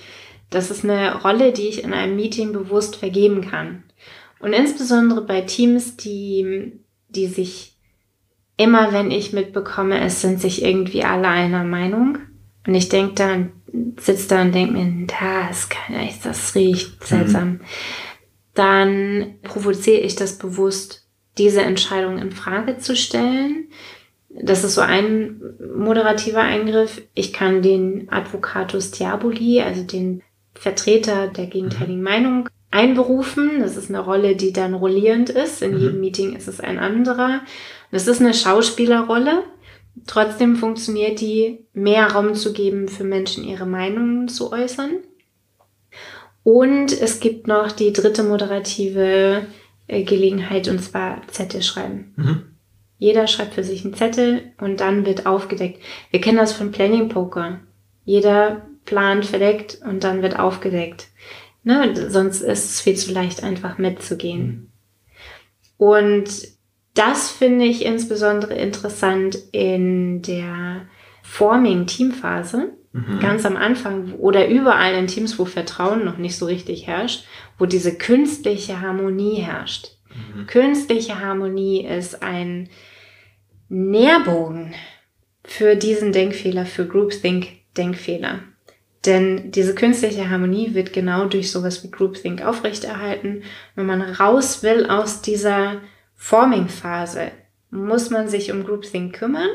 Das 0.50 0.72
ist 0.72 0.84
eine 0.84 1.22
Rolle, 1.22 1.52
die 1.52 1.68
ich 1.68 1.84
in 1.84 1.94
einem 1.94 2.16
Meeting 2.16 2.54
bewusst 2.54 2.96
vergeben 2.96 3.42
kann. 3.42 3.84
Und 4.40 4.54
insbesondere 4.54 5.22
bei 5.22 5.42
Teams, 5.42 5.98
die, 5.98 6.80
die 7.10 7.28
sich 7.28 7.77
immer, 8.58 8.92
wenn 8.92 9.12
ich 9.12 9.34
mitbekomme, 9.34 10.02
es 10.02 10.22
sind 10.22 10.42
sich 10.42 10.64
irgendwie 10.64 11.04
alle 11.04 11.28
einer 11.28 11.64
Meinung. 11.64 12.18
Und 12.66 12.76
ich 12.76 12.90
denke 12.90 13.14
dann, 13.14 13.52
sitze 14.00 14.30
da 14.30 14.42
und 14.42 14.54
denke 14.54 14.74
mir, 14.74 15.08
das 15.08 15.70
kann 15.70 15.96
echt, 15.96 16.26
das 16.26 16.56
riecht 16.56 17.06
seltsam. 17.06 17.50
Mhm. 17.50 17.60
Dann 18.54 19.36
provoziere 19.44 20.00
ich 20.00 20.16
das 20.16 20.38
bewusst, 20.38 21.08
diese 21.38 21.62
Entscheidung 21.62 22.18
in 22.18 22.32
Frage 22.32 22.78
zu 22.80 22.96
stellen. 22.96 23.70
Das 24.30 24.64
ist 24.64 24.74
so 24.74 24.82
ein 24.82 25.42
moderativer 25.76 26.42
Eingriff. 26.42 27.02
Ich 27.14 27.34
kann 27.34 27.62
den 27.62 28.08
Advocatus 28.12 28.92
Diaboli, 28.92 29.62
also 29.62 29.84
den 29.84 30.24
Vertreter 30.56 31.28
der 31.28 31.46
gegenteiligen 31.46 32.00
mhm. 32.00 32.04
Meinung, 32.04 32.50
einberufen. 32.72 33.60
Das 33.60 33.78
ist 33.78 33.90
eine 33.90 34.00
Rolle, 34.00 34.36
die 34.36 34.54
dann 34.54 34.74
rollierend 34.74 35.30
ist. 35.30 35.62
In 35.62 35.76
mhm. 35.76 35.80
jedem 35.80 36.00
Meeting 36.02 36.36
ist 36.36 36.48
es 36.48 36.60
ein 36.60 36.80
anderer. 36.80 37.42
Das 37.92 38.08
ist 38.08 38.22
eine 38.22 38.34
Schauspielerrolle. 38.34 39.44
Trotzdem 40.06 40.56
funktioniert 40.56 41.22
die, 41.22 41.66
mehr 41.74 42.12
Raum 42.12 42.36
zu 42.36 42.54
geben, 42.54 42.88
für 42.88 43.04
Menschen 43.04 43.44
ihre 43.44 43.66
Meinungen 43.66 44.28
zu 44.28 44.52
äußern. 44.52 44.98
Und 46.44 46.92
es 46.94 47.20
gibt 47.20 47.48
noch 47.48 47.72
die 47.72 47.92
dritte 47.92 48.24
moderative 48.24 49.46
äh, 49.88 50.04
Gelegenheit, 50.04 50.68
und 50.68 50.82
zwar 50.82 51.22
Zettel 51.28 51.62
schreiben. 51.62 52.14
Mhm. 52.16 52.44
Jeder 53.00 53.28
schreibt 53.28 53.54
für 53.56 53.64
sich 53.64 53.84
einen 53.84 53.94
Zettel 53.94 54.54
und 54.60 54.80
dann 54.80 55.06
wird 55.06 55.26
aufgedeckt. 55.26 55.84
Wir 56.10 56.22
kennen 56.22 56.38
das 56.38 56.54
von 56.54 56.72
Planning 56.72 57.10
Poker. 57.10 57.60
Jeder 58.06 58.68
plant, 58.86 59.26
verdeckt 59.26 59.80
und 59.86 60.04
dann 60.04 60.22
wird 60.22 60.40
aufgedeckt. 60.40 61.08
Ne? 61.64 62.10
Sonst 62.10 62.42
ist 62.42 62.66
es 62.66 62.82
viel 62.82 62.96
zu 62.96 63.12
leicht, 63.12 63.44
einfach 63.44 63.78
mitzugehen. 63.78 64.48
Mhm. 64.48 64.72
Und 65.78 66.57
das 66.98 67.30
finde 67.30 67.66
ich 67.66 67.86
insbesondere 67.86 68.56
interessant 68.56 69.38
in 69.52 70.22
der 70.22 70.88
Forming-Teamphase. 71.24 72.74
Mhm. 72.94 73.20
Ganz 73.20 73.46
am 73.46 73.56
Anfang 73.56 74.14
oder 74.14 74.48
überall 74.48 74.96
in 74.96 75.08
Teams, 75.08 75.38
wo 75.38 75.46
Vertrauen 75.46 76.04
noch 76.04 76.18
nicht 76.18 76.38
so 76.38 76.46
richtig 76.46 76.88
herrscht, 76.88 77.26
wo 77.58 77.66
diese 77.66 77.96
künstliche 77.96 78.82
Harmonie 78.82 79.36
herrscht. 79.36 79.92
Mhm. 80.10 80.48
Künstliche 80.48 81.20
Harmonie 81.20 81.86
ist 81.86 82.24
ein 82.24 82.70
Nährbogen 83.70 84.74
für 85.44 85.76
diesen 85.76 86.12
Denkfehler, 86.12 86.66
für 86.66 86.88
Groupthink-Denkfehler. 86.88 88.40
Denn 89.06 89.52
diese 89.52 89.76
künstliche 89.76 90.30
Harmonie 90.30 90.74
wird 90.74 90.92
genau 90.92 91.26
durch 91.26 91.52
sowas 91.52 91.84
wie 91.84 91.92
Groupthink 91.92 92.44
aufrechterhalten. 92.44 93.44
Wenn 93.76 93.86
man 93.86 94.02
raus 94.02 94.64
will 94.64 94.88
aus 94.88 95.22
dieser 95.22 95.82
Forming-Phase, 96.18 97.32
muss 97.70 98.10
man 98.10 98.28
sich 98.28 98.52
um 98.52 98.66
Groupthink 98.66 99.16
kümmern. 99.16 99.50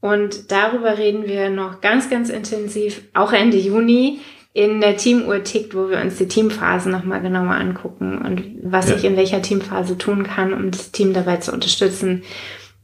Und 0.00 0.50
darüber 0.50 0.98
reden 0.98 1.26
wir 1.26 1.50
noch 1.50 1.80
ganz, 1.80 2.10
ganz 2.10 2.28
intensiv, 2.28 3.02
auch 3.14 3.32
Ende 3.32 3.56
Juni 3.56 4.20
in 4.54 4.80
der 4.80 4.96
Teamuhr 4.96 5.44
tickt, 5.44 5.74
wo 5.74 5.88
wir 5.88 6.00
uns 6.00 6.16
die 6.16 6.28
Teamphase 6.28 6.90
nochmal 6.90 7.22
genauer 7.22 7.52
angucken 7.52 8.18
und 8.18 8.42
was 8.62 8.90
ja. 8.90 8.96
ich 8.96 9.04
in 9.04 9.16
welcher 9.16 9.40
Teamphase 9.40 9.96
tun 9.96 10.24
kann, 10.24 10.52
um 10.52 10.70
das 10.70 10.90
Team 10.90 11.14
dabei 11.14 11.38
zu 11.38 11.52
unterstützen, 11.52 12.22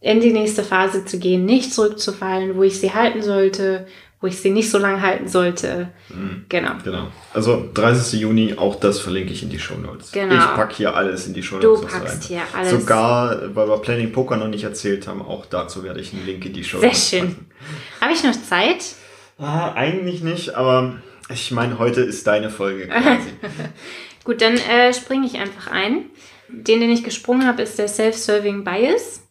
in 0.00 0.20
die 0.20 0.32
nächste 0.32 0.62
Phase 0.62 1.04
zu 1.04 1.18
gehen, 1.18 1.44
nicht 1.44 1.74
zurückzufallen, 1.74 2.56
wo 2.56 2.62
ich 2.62 2.78
sie 2.80 2.94
halten 2.94 3.20
sollte 3.20 3.87
wo 4.20 4.26
ich 4.26 4.40
sie 4.40 4.50
nicht 4.50 4.70
so 4.70 4.78
lange 4.78 5.00
halten 5.00 5.28
sollte. 5.28 5.90
Mhm. 6.09 6.46
Genau. 6.48 6.72
Genau. 6.83 7.09
Also 7.33 7.68
30. 7.72 8.20
Juni, 8.20 8.54
auch 8.57 8.74
das 8.76 8.98
verlinke 8.98 9.33
ich 9.33 9.42
in 9.42 9.50
die 9.50 9.61
Show 9.61 9.76
Notes. 9.76 10.11
Genau. 10.11 10.35
Ich 10.35 10.54
packe 10.54 10.74
hier 10.74 10.96
alles 10.96 11.26
in 11.26 11.35
die 11.35 11.42
Show 11.42 11.59
Notes. 11.59 11.81
Du 11.81 11.87
packst 11.87 12.24
hier 12.24 12.42
alles. 12.52 12.70
Sogar, 12.70 13.54
weil 13.54 13.68
wir 13.68 13.78
Planning 13.78 14.11
Poker 14.11 14.37
noch 14.37 14.48
nicht 14.48 14.64
erzählt 14.64 15.07
haben, 15.07 15.22
auch 15.22 15.46
dazu 15.46 15.85
werde 15.85 16.00
ich 16.00 16.12
einen 16.12 16.26
Link 16.26 16.44
in 16.44 16.52
die 16.52 16.64
Show 16.64 16.78
Notes 16.78 17.11
Sehr 17.11 17.20
schön. 17.20 17.37
Habe 18.00 18.12
ich 18.12 18.24
noch 18.24 18.33
Zeit? 18.33 18.85
Ah, 19.38 19.72
eigentlich 19.74 20.22
nicht, 20.22 20.57
aber 20.57 20.96
ich 21.31 21.52
meine, 21.52 21.78
heute 21.78 22.00
ist 22.00 22.26
deine 22.26 22.50
Folge 22.50 22.88
quasi. 22.88 23.31
Gut, 24.24 24.42
dann 24.42 24.57
äh, 24.57 24.92
springe 24.92 25.26
ich 25.26 25.38
einfach 25.38 25.70
ein. 25.70 26.07
Den, 26.48 26.81
den 26.81 26.90
ich 26.90 27.04
gesprungen 27.04 27.46
habe, 27.46 27.62
ist 27.62 27.78
der 27.78 27.88
Self-Serving 27.88 28.64
Bias. 28.64 29.22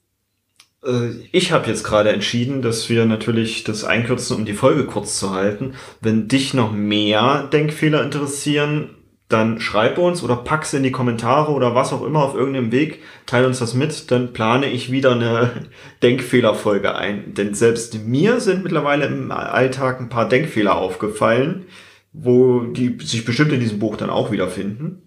Äh, 0.84 1.10
ich 1.32 1.52
habe 1.52 1.68
jetzt 1.68 1.84
gerade 1.84 2.10
entschieden, 2.12 2.62
dass 2.62 2.90
wir 2.90 3.06
natürlich 3.06 3.64
das 3.64 3.84
einkürzen, 3.84 4.38
um 4.38 4.46
die 4.46 4.54
Folge 4.54 4.86
kurz 4.86 5.20
zu 5.20 5.32
halten. 5.32 5.74
Wenn 6.02 6.28
dich 6.28 6.54
noch 6.54 6.72
mehr 6.72 7.48
Denkfehler 7.52 8.04
interessieren, 8.04 8.98
dann 9.30 9.60
schreib 9.60 9.98
uns 9.98 10.24
oder 10.24 10.38
pack's 10.38 10.74
in 10.74 10.84
die 10.84 10.92
Kommentare 10.92 11.52
oder 11.52 11.76
was 11.76 11.92
auch 11.92 12.06
immer 12.06 12.24
auf 12.24 12.34
irgendeinem 12.34 12.72
Weg, 12.72 13.02
teil 13.26 13.46
uns 13.46 13.60
das 13.60 13.74
mit, 13.74 14.10
dann 14.10 14.32
plane 14.32 14.68
ich 14.68 14.90
wieder 14.90 15.12
eine 15.12 15.68
Denkfehlerfolge 16.04 16.96
ein. 16.96 17.34
Denn 17.34 17.54
selbst 17.54 18.06
mir 18.06 18.40
sind 18.40 18.64
mittlerweile 18.64 19.06
im 19.06 19.32
Alltag 19.32 20.00
ein 20.00 20.10
paar 20.10 20.30
Denkfehler 20.30 20.78
aufgefallen, 20.78 21.66
wo 22.14 22.62
die 22.62 22.98
sich 23.04 23.26
bestimmt 23.26 23.52
in 23.52 23.60
diesem 23.60 23.80
Buch 23.80 23.98
dann 23.98 24.10
auch 24.10 24.32
wiederfinden. 24.32 25.02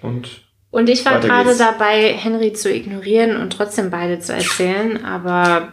Und 0.00 0.45
und 0.70 0.88
ich 0.88 1.04
war 1.04 1.20
gerade 1.20 1.56
dabei, 1.56 2.12
Henry 2.12 2.52
zu 2.52 2.72
ignorieren 2.72 3.36
und 3.36 3.52
trotzdem 3.52 3.90
beide 3.90 4.18
zu 4.18 4.34
erzählen, 4.34 5.04
aber 5.04 5.72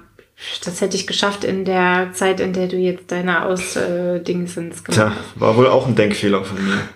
das 0.63 0.82
hätte 0.82 0.95
ich 0.95 1.08
geschafft 1.08 1.43
in 1.43 1.65
der 1.65 2.12
Zeit, 2.13 2.39
in 2.39 2.53
der 2.53 2.67
du 2.67 2.77
jetzt 2.77 3.12
deine 3.12 3.45
Ausdingsens 3.45 4.84
gemacht 4.84 5.01
hast. 5.01 5.15
Tja, 5.15 5.23
war 5.36 5.58
wohl 5.58 5.67
auch 5.67 5.88
ein 5.88 5.95
Denkfehler 5.95 6.43
von 6.43 6.63
mir. 6.63 6.79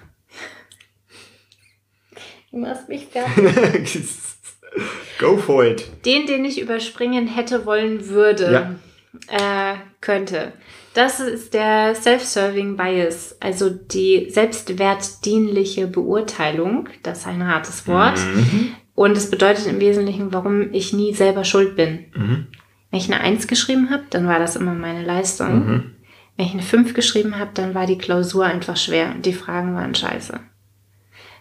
Du 2.50 2.60
machst 2.60 2.88
mich 2.88 3.06
fertig. 3.06 4.00
Go 5.20 5.38
for 5.38 5.66
it. 5.66 5.86
Den, 6.06 6.26
den 6.26 6.46
ich 6.46 6.60
überspringen 6.62 7.28
hätte 7.28 7.66
wollen 7.66 8.08
würde, 8.08 8.78
ja. 9.30 9.74
äh, 9.74 9.76
könnte. 10.02 10.54
Das 10.98 11.20
ist 11.20 11.54
der 11.54 11.94
Self-Serving 11.94 12.76
Bias, 12.76 13.38
also 13.40 13.70
die 13.70 14.32
selbstwertdienliche 14.32 15.86
Beurteilung. 15.86 16.90
Das 17.04 17.20
ist 17.20 17.28
ein 17.28 17.46
hartes 17.46 17.88
Wort. 17.88 18.18
Mhm. 18.18 18.72
Und 18.96 19.16
es 19.16 19.30
bedeutet 19.30 19.68
im 19.68 19.80
Wesentlichen, 19.80 20.34
warum 20.34 20.74
ich 20.74 20.94
nie 20.94 21.14
selber 21.14 21.44
schuld 21.44 21.76
bin. 21.76 22.06
Mhm. 22.16 22.48
Wenn 22.90 23.00
ich 23.00 23.14
eine 23.14 23.22
Eins 23.22 23.46
geschrieben 23.46 23.92
habe, 23.92 24.06
dann 24.10 24.26
war 24.26 24.40
das 24.40 24.56
immer 24.56 24.74
meine 24.74 25.06
Leistung. 25.06 25.68
Mhm. 25.68 25.84
Wenn 26.36 26.46
ich 26.48 26.54
eine 26.54 26.64
Fünf 26.64 26.96
geschrieben 26.96 27.38
habe, 27.38 27.52
dann 27.54 27.76
war 27.76 27.86
die 27.86 28.00
Klausur 28.00 28.46
einfach 28.46 28.76
schwer 28.76 29.12
und 29.14 29.24
die 29.24 29.34
Fragen 29.34 29.76
waren 29.76 29.94
scheiße. 29.94 30.40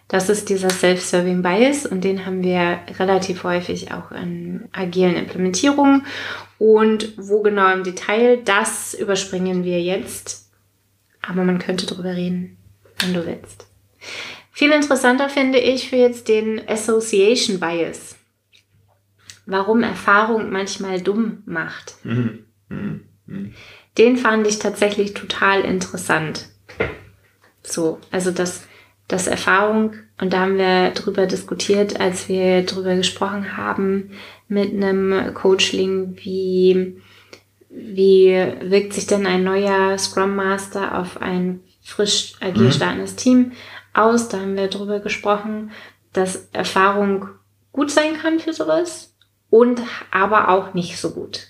Das 0.07 0.29
ist 0.29 0.49
dieser 0.49 0.69
Self-Serving 0.69 1.41
Bias 1.41 1.85
und 1.85 2.03
den 2.03 2.25
haben 2.25 2.41
wir 2.41 2.79
relativ 2.97 3.43
häufig 3.43 3.91
auch 3.91 4.11
in 4.11 4.69
agilen 4.71 5.15
Implementierungen. 5.15 6.05
Und 6.59 7.13
wo 7.17 7.41
genau 7.41 7.71
im 7.73 7.83
Detail, 7.83 8.37
das 8.43 8.93
überspringen 8.93 9.63
wir 9.63 9.81
jetzt. 9.81 10.49
Aber 11.21 11.43
man 11.43 11.59
könnte 11.59 11.85
drüber 11.85 12.15
reden, 12.15 12.57
wenn 12.99 13.13
du 13.13 13.25
willst. 13.25 13.67
Viel 14.51 14.71
interessanter 14.71 15.29
finde 15.29 15.59
ich 15.59 15.89
für 15.89 15.97
jetzt 15.97 16.29
den 16.29 16.67
Association 16.67 17.59
Bias. 17.59 18.15
Warum 19.45 19.83
Erfahrung 19.83 20.49
manchmal 20.51 21.01
dumm 21.01 21.43
macht. 21.45 21.95
Mhm. 22.03 22.45
Mhm. 22.69 23.03
Mhm. 23.25 23.53
Den 23.97 24.17
fand 24.17 24.47
ich 24.47 24.59
tatsächlich 24.59 25.13
total 25.13 25.61
interessant. 25.61 26.49
So, 27.61 27.99
also 28.11 28.31
das, 28.31 28.66
das 29.07 29.27
Erfahrung, 29.27 29.93
und 30.19 30.33
da 30.33 30.41
haben 30.41 30.57
wir 30.57 30.91
drüber 30.91 31.27
diskutiert, 31.27 31.99
als 31.99 32.27
wir 32.27 32.63
drüber 32.63 32.95
gesprochen 32.95 33.55
haben 33.55 34.11
mit 34.47 34.73
einem 34.73 35.33
Coachling, 35.33 36.17
wie, 36.23 36.97
wie 37.69 38.31
wirkt 38.61 38.93
sich 38.93 39.07
denn 39.07 39.25
ein 39.25 39.43
neuer 39.43 39.97
Scrum 39.97 40.35
Master 40.35 40.97
auf 40.97 41.21
ein 41.21 41.61
frisch 41.81 42.33
agil 42.41 42.65
mhm. 42.65 42.71
startendes. 42.71 43.15
Team 43.15 43.53
aus. 43.93 44.29
Da 44.29 44.39
haben 44.39 44.57
wir 44.57 44.67
drüber 44.67 44.99
gesprochen, 44.99 45.71
dass 46.13 46.49
Erfahrung 46.51 47.29
gut 47.71 47.91
sein 47.91 48.17
kann 48.21 48.39
für 48.39 48.53
sowas 48.53 49.15
und 49.49 49.81
aber 50.11 50.49
auch 50.49 50.73
nicht 50.73 50.97
so 50.97 51.11
gut. 51.11 51.47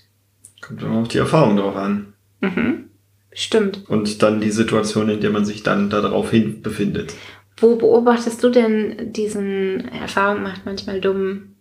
Kommt 0.60 0.82
immer 0.82 0.98
auf 0.98 1.08
die 1.08 1.18
Erfahrung 1.18 1.56
drauf 1.56 1.76
an. 1.76 2.12
Mhm. 2.40 2.84
Stimmt. 3.32 3.88
Und 3.88 4.22
dann 4.22 4.40
die 4.40 4.50
Situation, 4.50 5.08
in 5.08 5.20
der 5.20 5.30
man 5.30 5.44
sich 5.44 5.62
dann 5.62 5.90
darauf 5.90 6.30
hin 6.30 6.62
befindet. 6.62 7.14
Wo 7.60 7.76
beobachtest 7.76 8.42
du 8.42 8.50
denn 8.50 9.12
diesen 9.12 9.88
Erfahrung 9.88 10.42
macht 10.42 10.64
manchmal 10.64 11.00
dummen 11.00 11.56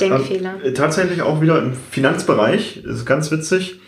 Denkfehler? 0.00 0.60
Ähm, 0.64 0.74
tatsächlich 0.74 1.22
auch 1.22 1.40
wieder 1.40 1.60
im 1.60 1.74
Finanzbereich. 1.74 2.78
Ist 2.84 3.06
ganz 3.06 3.30
witzig. 3.30 3.80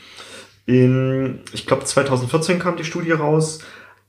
In, 0.66 1.40
ich 1.52 1.66
glaube, 1.66 1.84
2014 1.84 2.58
kam 2.58 2.76
die 2.76 2.84
Studie 2.84 3.12
raus. 3.12 3.60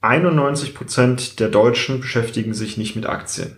91 0.01 0.73
Prozent 0.73 1.39
der 1.39 1.49
Deutschen 1.49 2.01
beschäftigen 2.01 2.53
sich 2.53 2.77
nicht 2.77 2.95
mit 2.95 3.05
Aktien. 3.05 3.57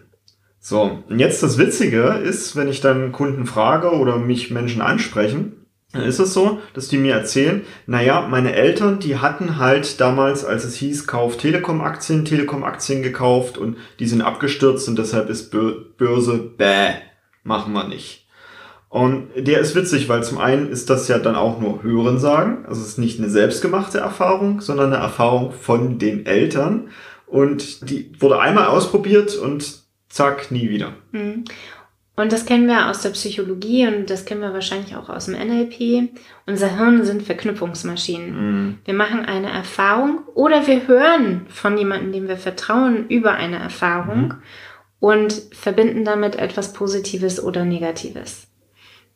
So, 0.59 1.03
und 1.07 1.19
jetzt 1.19 1.41
das 1.41 1.57
Witzige 1.57 2.19
ist, 2.23 2.55
wenn 2.55 2.67
ich 2.67 2.81
dann 2.81 3.11
Kunden 3.11 3.45
frage 3.45 3.91
oder 3.91 4.17
mich 4.17 4.51
Menschen 4.51 4.81
ansprechen, 4.81 5.58
dann 5.91 6.03
ist 6.03 6.19
es 6.19 6.33
so, 6.33 6.59
dass 6.73 6.87
die 6.87 6.97
mir 6.97 7.15
erzählen, 7.15 7.63
naja, 7.87 8.21
meine 8.29 8.53
Eltern, 8.53 8.99
die 8.99 9.17
hatten 9.17 9.57
halt 9.57 9.99
damals, 9.99 10.45
als 10.45 10.63
es 10.63 10.75
hieß, 10.75 11.07
kauf 11.07 11.37
Telekom-Aktien, 11.37 12.25
Telekom-Aktien 12.25 13.01
gekauft 13.01 13.57
und 13.57 13.77
die 13.97 14.05
sind 14.05 14.21
abgestürzt 14.21 14.87
und 14.87 14.99
deshalb 14.99 15.29
ist 15.29 15.51
Börse, 15.97 16.37
bäh, 16.37 16.93
machen 17.43 17.73
wir 17.73 17.87
nicht. 17.87 18.27
Und 18.89 19.29
der 19.35 19.59
ist 19.59 19.75
witzig, 19.75 20.09
weil 20.09 20.23
zum 20.23 20.39
einen 20.39 20.69
ist 20.69 20.89
das 20.89 21.07
ja 21.07 21.19
dann 21.19 21.35
auch 21.35 21.59
nur 21.59 21.81
Hörensagen, 21.81 22.65
also 22.65 22.81
es 22.81 22.89
ist 22.89 22.97
nicht 22.97 23.19
eine 23.19 23.29
selbstgemachte 23.29 23.99
Erfahrung, 23.99 24.61
sondern 24.61 24.93
eine 24.93 25.01
Erfahrung 25.01 25.51
von 25.51 25.97
den 25.97 26.25
Eltern 26.25 26.89
und 27.25 27.89
die 27.89 28.11
wurde 28.19 28.39
einmal 28.39 28.67
ausprobiert 28.67 29.35
und 29.35 29.83
zack, 30.07 30.51
nie 30.51 30.69
wieder. 30.69 30.93
Und 32.19 32.33
das 32.33 32.45
kennen 32.45 32.67
wir 32.67 32.89
aus 32.89 33.01
der 33.01 33.11
Psychologie 33.11 33.87
und 33.87 34.09
das 34.09 34.25
kennen 34.25 34.41
wir 34.41 34.51
wahrscheinlich 34.51 34.93
auch 34.97 35.07
aus 35.07 35.27
dem 35.27 35.35
NLP. 35.35 36.09
Unser 36.45 36.75
Hirn 36.77 37.05
sind 37.05 37.23
Verknüpfungsmaschinen. 37.23 38.31
Mhm. 38.31 38.77
Wir 38.83 38.93
machen 38.93 39.23
eine 39.23 39.49
Erfahrung 39.49 40.19
oder 40.33 40.67
wir 40.67 40.85
hören 40.85 41.45
von 41.47 41.77
jemandem, 41.77 42.11
dem 42.11 42.27
wir 42.27 42.35
vertrauen, 42.35 43.07
über 43.07 43.35
eine 43.35 43.57
Erfahrung 43.57 44.21
mhm. 44.21 44.33
und 44.99 45.31
verbinden 45.53 46.03
damit 46.03 46.35
etwas 46.35 46.73
Positives 46.73 47.41
oder 47.41 47.63
Negatives. 47.63 48.47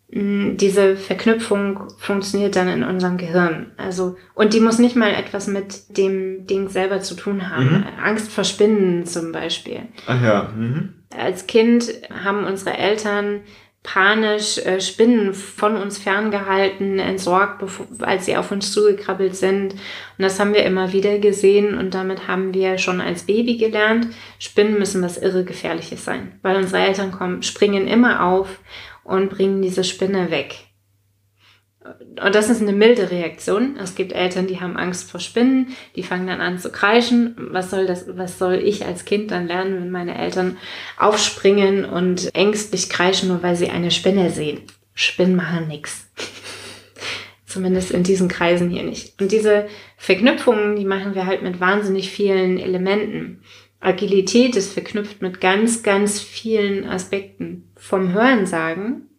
Mm, 0.10 0.58
diese 0.58 0.96
Verknüpfung 0.96 1.90
funktioniert 1.98 2.56
dann 2.56 2.70
in 2.70 2.84
unserem 2.84 3.18
Gehirn. 3.18 3.72
Also, 3.76 4.16
und 4.34 4.54
die 4.54 4.62
muss 4.62 4.80
nicht 4.80 4.96
mal 4.96 5.12
etwas 5.12 5.48
mit 5.48 5.98
dem 5.98 6.46
Ding 6.46 6.70
selber 6.70 7.02
zu 7.02 7.16
tun 7.16 7.50
haben. 7.50 7.80
Mhm. 7.80 7.86
Angst 8.02 8.32
vor 8.32 8.46
Spinnen 8.46 9.06
zum 9.06 9.34
Beispiel. 9.34 9.82
Ach 10.08 10.24
ja. 10.24 10.54
Mhm. 10.56 10.94
Als 11.18 11.48
Kind 11.48 11.94
haben 12.24 12.46
unsere 12.46 12.78
Eltern 12.78 13.42
panisch 13.84 14.58
äh, 14.60 14.80
Spinnen 14.80 15.34
von 15.34 15.76
uns 15.76 15.98
ferngehalten, 15.98 17.00
entsorgt, 17.00 17.60
bevor, 17.60 17.86
als 18.00 18.26
sie 18.26 18.38
auf 18.38 18.52
uns 18.52 18.72
zugekrabbelt 18.72 19.36
sind. 19.36 19.74
Und 19.74 19.80
das 20.18 20.40
haben 20.40 20.54
wir 20.54 20.64
immer 20.64 20.94
wieder 20.94 21.20
gesehen 21.20 21.78
und 21.78 21.94
damit 21.94 22.28
haben 22.28 22.54
wir 22.54 22.78
schon 22.78 23.02
als 23.02 23.24
Baby 23.24 23.58
gelernt, 23.58 24.08
Spinnen 24.40 24.80
müssen 24.80 25.04
was 25.04 25.18
irre 25.18 25.44
gefährliches 25.44 26.06
sein, 26.06 26.40
weil 26.42 26.56
unsere 26.56 26.82
Eltern 26.82 27.12
kommen, 27.12 27.44
springen 27.44 27.88
immer 27.88 28.24
auf 28.24 28.60
und 29.04 29.30
bringen 29.30 29.62
diese 29.62 29.84
Spinne 29.84 30.32
weg. 30.32 30.56
Und 32.24 32.36
das 32.36 32.50
ist 32.50 32.62
eine 32.62 32.72
milde 32.72 33.12
Reaktion. 33.12 33.76
Es 33.78 33.96
gibt 33.96 34.14
Eltern, 34.14 34.48
die 34.48 34.62
haben 34.62 34.78
Angst 34.78 35.10
vor 35.12 35.20
Spinnen, 35.20 35.76
die 35.96 36.04
fangen 36.04 36.28
dann 36.28 36.40
an 36.40 36.58
zu 36.58 36.72
kreischen. 36.72 37.36
Was 37.52 37.72
soll 37.72 37.86
das, 37.86 38.06
was 38.08 38.40
soll 38.40 38.56
ich 38.56 38.86
als 38.86 39.04
Kind 39.04 39.32
dann 39.32 39.48
lernen, 39.48 39.76
wenn 39.76 39.92
meine 39.92 40.18
Eltern 40.18 40.58
aufspringen 40.98 41.84
und 41.84 42.34
ängstlich 42.34 42.90
kreischen, 42.90 43.30
nur 43.30 43.44
weil 43.44 43.56
sie 43.56 43.70
eine 43.70 43.92
Spinne 43.92 44.30
sehen? 44.30 44.62
Spinnen 44.94 45.36
machen 45.36 45.68
nichts. 45.68 46.08
Zumindest 47.46 47.92
in 47.92 48.04
diesen 48.04 48.30
Kreisen 48.30 48.70
hier 48.70 48.84
nicht. 48.84 49.22
Und 49.22 49.32
diese 49.32 49.68
Verknüpfungen, 49.98 50.76
die 50.76 50.86
machen 50.86 51.16
wir 51.16 51.26
halt 51.26 51.44
mit 51.44 51.60
wahnsinnig 51.60 52.10
vielen 52.10 52.60
Elementen. 52.60 53.42
Agilität 53.82 54.56
ist 54.56 54.72
verknüpft 54.72 55.22
mit 55.22 55.42
ganz, 55.42 55.84
ganz 55.84 56.22
vielen 56.22 56.88
Aspekten 56.88 57.70
vom 57.76 58.14
Hörensagen, 58.14 59.10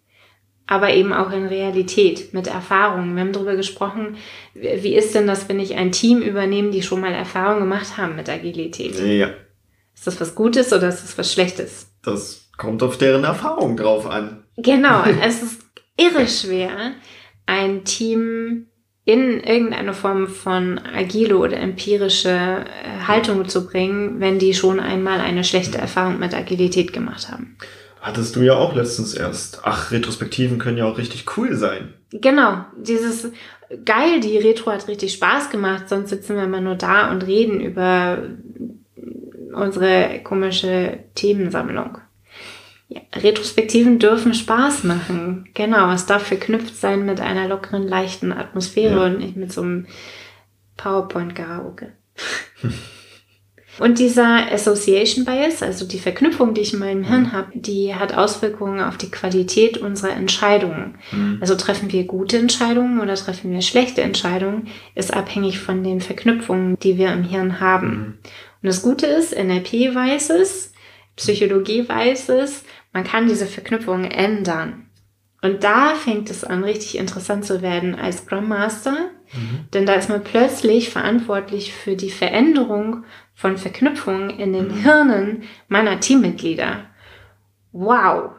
aber 0.66 0.94
eben 0.94 1.12
auch 1.12 1.30
in 1.30 1.46
Realität, 1.46 2.32
mit 2.32 2.46
Erfahrungen. 2.46 3.14
Wir 3.14 3.22
haben 3.22 3.32
darüber 3.32 3.56
gesprochen, 3.56 4.16
wie 4.54 4.94
ist 4.94 5.14
denn 5.14 5.26
das, 5.26 5.48
wenn 5.48 5.60
ich 5.60 5.74
ein 5.74 5.92
Team 5.92 6.22
übernehme, 6.22 6.70
die 6.70 6.82
schon 6.82 7.00
mal 7.00 7.12
Erfahrung 7.12 7.60
gemacht 7.60 7.96
haben 7.98 8.16
mit 8.16 8.28
Agilität? 8.28 8.98
Ja. 8.98 9.30
Ist 9.94 10.06
das 10.06 10.20
was 10.20 10.34
Gutes 10.34 10.72
oder 10.72 10.88
ist 10.88 11.02
das 11.02 11.16
was 11.18 11.32
Schlechtes? 11.32 11.88
Das 12.02 12.48
kommt 12.56 12.82
auf 12.82 12.98
deren 12.98 13.24
Erfahrung 13.24 13.76
drauf 13.76 14.06
an. 14.06 14.44
Genau, 14.56 15.02
es 15.22 15.42
ist 15.42 15.62
irre 15.96 16.26
schwer, 16.26 16.92
ein 17.46 17.84
Team 17.84 18.66
in 19.04 19.40
irgendeine 19.40 19.92
Form 19.92 20.28
von 20.28 20.78
agile 20.78 21.36
oder 21.36 21.58
empirische 21.58 22.30
äh, 22.30 23.06
Haltung 23.06 23.46
zu 23.48 23.66
bringen, 23.66 24.18
wenn 24.18 24.38
die 24.38 24.54
schon 24.54 24.80
einmal 24.80 25.20
eine 25.20 25.44
schlechte 25.44 25.76
Erfahrung 25.76 26.18
mit 26.18 26.34
Agilität 26.34 26.94
gemacht 26.94 27.30
haben. 27.30 27.58
Hattest 28.04 28.36
du 28.36 28.42
ja 28.42 28.54
auch 28.54 28.74
letztens 28.74 29.14
erst. 29.14 29.60
Ach, 29.62 29.90
Retrospektiven 29.90 30.58
können 30.58 30.76
ja 30.76 30.84
auch 30.84 30.98
richtig 30.98 31.24
cool 31.38 31.56
sein. 31.56 31.94
Genau, 32.10 32.66
dieses 32.76 33.32
geil, 33.86 34.20
die 34.20 34.36
Retro 34.36 34.72
hat 34.72 34.88
richtig 34.88 35.14
Spaß 35.14 35.48
gemacht, 35.48 35.88
sonst 35.88 36.10
sitzen 36.10 36.36
wir 36.36 36.44
immer 36.44 36.60
nur 36.60 36.74
da 36.74 37.10
und 37.10 37.26
reden 37.26 37.60
über 37.62 38.18
unsere 39.54 40.20
komische 40.22 40.98
Themensammlung. 41.14 41.96
Ja, 42.88 43.00
Retrospektiven 43.14 43.98
dürfen 43.98 44.34
Spaß 44.34 44.84
machen. 44.84 45.48
Genau, 45.54 45.90
es 45.90 46.04
darf 46.04 46.26
verknüpft 46.26 46.76
sein 46.76 47.06
mit 47.06 47.22
einer 47.22 47.48
lockeren, 47.48 47.88
leichten 47.88 48.32
Atmosphäre 48.32 48.96
ja. 48.96 49.06
und 49.06 49.20
nicht 49.20 49.36
mit 49.36 49.50
so 49.50 49.62
einem 49.62 49.86
PowerPoint-Karaoke. 50.76 51.92
Und 53.78 53.98
dieser 53.98 54.52
Association 54.52 55.24
Bias, 55.24 55.62
also 55.62 55.86
die 55.86 55.98
Verknüpfung, 55.98 56.54
die 56.54 56.60
ich 56.60 56.72
in 56.72 56.78
meinem 56.78 57.02
Hirn 57.02 57.32
habe, 57.32 57.48
die 57.54 57.94
hat 57.94 58.14
Auswirkungen 58.14 58.80
auf 58.80 58.96
die 58.96 59.10
Qualität 59.10 59.78
unserer 59.78 60.12
Entscheidungen. 60.12 60.98
Mhm. 61.10 61.38
Also 61.40 61.56
treffen 61.56 61.90
wir 61.90 62.04
gute 62.04 62.38
Entscheidungen 62.38 63.00
oder 63.00 63.14
treffen 63.14 63.50
wir 63.52 63.62
schlechte 63.62 64.02
Entscheidungen, 64.02 64.68
ist 64.94 65.12
abhängig 65.12 65.58
von 65.58 65.82
den 65.82 66.00
Verknüpfungen, 66.00 66.78
die 66.80 66.98
wir 66.98 67.12
im 67.12 67.24
Hirn 67.24 67.60
haben. 67.60 67.88
Mhm. 67.88 68.18
Und 68.62 68.68
das 68.68 68.82
Gute 68.82 69.06
ist, 69.06 69.36
NLP 69.36 69.94
weiß 69.94 70.30
es, 70.30 70.72
Psychologie 71.16 71.88
weiß 71.88 72.28
es, 72.30 72.64
man 72.92 73.04
kann 73.04 73.28
diese 73.28 73.46
Verknüpfungen 73.46 74.10
ändern. 74.10 74.86
Und 75.42 75.62
da 75.62 75.94
fängt 75.94 76.30
es 76.30 76.42
an, 76.42 76.64
richtig 76.64 76.96
interessant 76.96 77.44
zu 77.44 77.60
werden 77.60 77.94
als 77.94 78.18
Scrum 78.18 78.48
Master, 78.48 79.10
mhm. 79.34 79.66
denn 79.72 79.86
da 79.86 79.94
ist 79.94 80.08
man 80.08 80.24
plötzlich 80.24 80.90
verantwortlich 80.90 81.72
für 81.72 81.96
die 81.96 82.10
Veränderung 82.10 83.04
von 83.34 83.56
Verknüpfungen 83.56 84.30
in 84.30 84.52
den 84.52 84.68
mhm. 84.68 84.82
Hirnen 84.82 85.42
meiner 85.68 86.00
Teammitglieder. 86.00 86.86
Wow! 87.72 88.30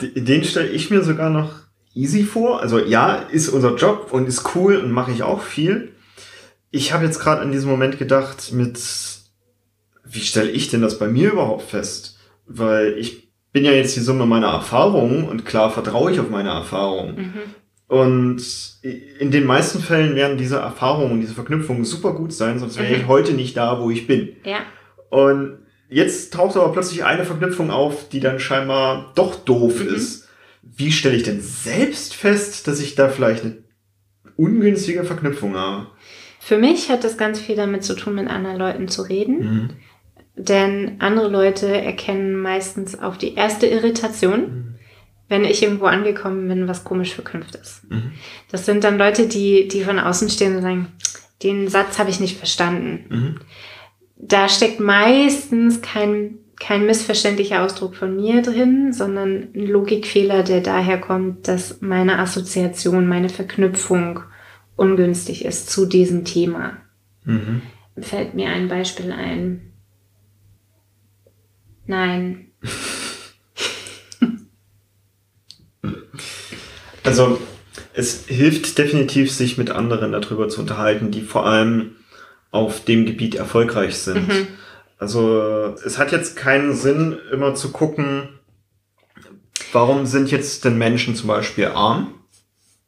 den 0.00 0.44
stelle 0.44 0.68
ich 0.68 0.90
mir 0.90 1.02
sogar 1.02 1.30
noch 1.30 1.52
easy 1.94 2.24
vor. 2.24 2.60
Also 2.60 2.78
ja, 2.78 3.14
ist 3.14 3.48
unser 3.48 3.76
Job 3.76 4.08
und 4.12 4.26
ist 4.26 4.54
cool 4.54 4.76
und 4.76 4.90
mache 4.90 5.12
ich 5.12 5.22
auch 5.22 5.42
viel. 5.42 5.94
Ich 6.70 6.92
habe 6.92 7.04
jetzt 7.04 7.20
gerade 7.20 7.42
in 7.42 7.52
diesem 7.52 7.70
Moment 7.70 7.98
gedacht, 7.98 8.52
mit 8.52 8.80
wie 10.04 10.20
stelle 10.20 10.50
ich 10.50 10.68
denn 10.68 10.82
das 10.82 10.98
bei 10.98 11.08
mir 11.08 11.32
überhaupt 11.32 11.70
fest? 11.70 12.18
Weil 12.46 12.98
ich 12.98 13.30
bin 13.52 13.64
ja 13.64 13.72
jetzt 13.72 13.96
die 13.96 14.00
Summe 14.00 14.26
meiner 14.26 14.48
Erfahrungen 14.48 15.28
und 15.28 15.44
klar 15.44 15.70
vertraue 15.70 16.12
ich 16.12 16.20
auf 16.20 16.30
meine 16.30 16.50
Erfahrungen. 16.50 17.16
Mhm. 17.16 17.61
Und 17.92 18.42
in 18.80 19.30
den 19.30 19.44
meisten 19.44 19.80
Fällen 19.80 20.14
werden 20.14 20.38
diese 20.38 20.56
Erfahrungen 20.56 21.20
diese 21.20 21.34
Verknüpfungen 21.34 21.84
super 21.84 22.14
gut 22.14 22.32
sein, 22.32 22.58
sonst 22.58 22.78
wäre 22.78 22.88
mhm. 22.88 23.00
ich 23.02 23.06
heute 23.06 23.34
nicht 23.34 23.54
da, 23.54 23.82
wo 23.82 23.90
ich 23.90 24.06
bin. 24.06 24.30
Ja. 24.46 24.60
Und 25.10 25.58
jetzt 25.90 26.32
taucht 26.32 26.56
aber 26.56 26.72
plötzlich 26.72 27.04
eine 27.04 27.26
Verknüpfung 27.26 27.70
auf, 27.70 28.08
die 28.08 28.20
dann 28.20 28.40
scheinbar 28.40 29.12
doch 29.14 29.34
doof 29.34 29.84
mhm. 29.84 29.94
ist. 29.94 30.26
Wie 30.62 30.90
stelle 30.90 31.16
ich 31.16 31.24
denn 31.24 31.42
selbst 31.42 32.14
fest, 32.14 32.66
dass 32.66 32.80
ich 32.80 32.94
da 32.94 33.10
vielleicht 33.10 33.44
eine 33.44 33.58
ungünstige 34.36 35.04
Verknüpfung 35.04 35.54
habe? 35.54 35.88
Für 36.40 36.56
mich 36.56 36.88
hat 36.88 37.04
das 37.04 37.18
ganz 37.18 37.40
viel 37.40 37.56
damit 37.56 37.84
zu 37.84 37.94
tun, 37.94 38.14
mit 38.14 38.26
anderen 38.26 38.56
Leuten 38.56 38.88
zu 38.88 39.02
reden. 39.02 39.38
Mhm. 39.38 39.70
Denn 40.34 40.96
andere 41.00 41.28
Leute 41.28 41.68
erkennen 41.68 42.36
meistens 42.36 42.98
auf 42.98 43.18
die 43.18 43.34
erste 43.34 43.66
Irritation, 43.66 44.40
mhm. 44.40 44.71
Wenn 45.32 45.46
ich 45.46 45.62
irgendwo 45.62 45.86
angekommen 45.86 46.46
bin, 46.46 46.68
was 46.68 46.84
komisch 46.84 47.14
verknüpft 47.14 47.54
ist. 47.54 47.90
Mhm. 47.90 48.12
Das 48.50 48.66
sind 48.66 48.84
dann 48.84 48.98
Leute, 48.98 49.26
die, 49.26 49.66
die 49.66 49.82
von 49.82 49.98
außen 49.98 50.28
stehen 50.28 50.56
und 50.56 50.62
sagen, 50.62 50.88
den 51.42 51.68
Satz 51.68 51.98
habe 51.98 52.10
ich 52.10 52.20
nicht 52.20 52.36
verstanden. 52.36 53.06
Mhm. 53.08 53.40
Da 54.18 54.50
steckt 54.50 54.78
meistens 54.78 55.80
kein, 55.80 56.34
kein 56.60 56.84
missverständlicher 56.84 57.64
Ausdruck 57.64 57.96
von 57.96 58.14
mir 58.14 58.42
drin, 58.42 58.92
sondern 58.92 59.48
ein 59.54 59.66
Logikfehler, 59.66 60.42
der 60.42 60.60
daher 60.60 61.00
kommt, 61.00 61.48
dass 61.48 61.80
meine 61.80 62.18
Assoziation, 62.18 63.08
meine 63.08 63.30
Verknüpfung 63.30 64.20
ungünstig 64.76 65.46
ist 65.46 65.70
zu 65.70 65.86
diesem 65.86 66.26
Thema. 66.26 66.76
Mhm. 67.24 67.62
Fällt 67.98 68.34
mir 68.34 68.50
ein 68.50 68.68
Beispiel 68.68 69.10
ein. 69.12 69.72
Nein. 71.86 72.48
also 77.04 77.38
es 77.94 78.26
hilft 78.26 78.78
definitiv, 78.78 79.32
sich 79.32 79.58
mit 79.58 79.70
anderen 79.70 80.12
darüber 80.12 80.48
zu 80.48 80.60
unterhalten, 80.60 81.10
die 81.10 81.22
vor 81.22 81.46
allem 81.46 81.96
auf 82.50 82.84
dem 82.84 83.06
Gebiet 83.06 83.34
erfolgreich 83.34 83.96
sind. 83.96 84.28
Mhm. 84.28 84.46
Also 84.98 85.74
es 85.84 85.98
hat 85.98 86.12
jetzt 86.12 86.36
keinen 86.36 86.74
Sinn, 86.74 87.18
immer 87.32 87.54
zu 87.54 87.72
gucken, 87.72 88.28
warum 89.72 90.06
sind 90.06 90.30
jetzt 90.30 90.64
denn 90.64 90.78
Menschen 90.78 91.16
zum 91.16 91.28
Beispiel 91.28 91.66
arm? 91.66 92.14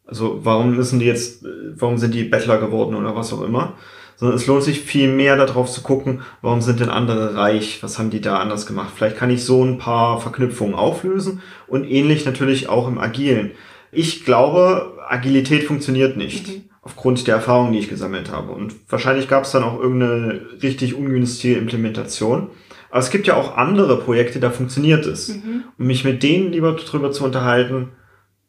Also 0.07 0.41
warum 0.45 0.77
müssen 0.77 1.01
die 1.01 1.07
jetzt, 1.07 1.45
warum 1.77 1.99
sind 1.99 2.15
die 2.15 2.25
Bettler 2.25 2.59
geworden 2.59 2.95
oder 2.95 3.17
was 3.17 3.33
auch 3.33 3.43
immer? 3.43 3.75
sondern 4.17 4.37
es 4.37 4.47
lohnt 4.47 4.63
sich 4.63 4.81
viel 4.81 5.09
mehr 5.09 5.37
darauf 5.37 5.71
zu 5.71 5.83
gucken, 5.83 6.23
warum 6.43 6.61
sind 6.61 6.81
denn 6.81 6.89
andere 6.89 7.37
reich, 7.37 7.83
was 7.83 7.99
haben 7.99 8.11
die 8.11 8.21
da 8.21 8.39
anders 8.39 8.67
gemacht. 8.67 8.93
Vielleicht 8.95 9.17
kann 9.17 9.31
ich 9.31 9.45
so 9.45 9.65
ein 9.65 9.79
paar 9.79 10.21
Verknüpfungen 10.21 10.75
auflösen 10.75 11.43
und 11.67 11.85
ähnlich 11.85 12.25
natürlich 12.25 12.69
auch 12.69 12.89
im 12.89 12.99
Agilen. 12.99 13.53
Ich 13.95 14.25
glaube, 14.25 14.99
Agilität 15.09 15.65
funktioniert 15.65 16.17
nicht. 16.17 16.49
Mhm. 16.49 16.65
Aufgrund 16.83 17.27
der 17.27 17.37
Erfahrungen, 17.37 17.73
die 17.73 17.79
ich 17.79 17.89
gesammelt 17.89 18.31
habe. 18.31 18.53
Und 18.53 18.75
wahrscheinlich 18.91 19.27
gab 19.27 19.45
es 19.45 19.53
dann 19.53 19.63
auch 19.63 19.81
irgendeine 19.81 20.43
richtig 20.63 20.95
ungünstige 20.95 21.57
Implementation. 21.57 22.51
Aber 22.91 23.01
es 23.01 23.11
gibt 23.11 23.27
ja 23.27 23.37
auch 23.37 23.57
andere 23.57 23.99
Projekte, 23.99 24.39
da 24.39 24.51
funktioniert 24.51 25.07
es. 25.07 25.29
Mhm. 25.29 25.65
Um 25.79 25.87
mich 25.87 26.05
mit 26.05 26.23
denen 26.23 26.53
lieber 26.53 26.73
drüber 26.73 27.11
zu 27.11 27.25
unterhalten, 27.25 27.93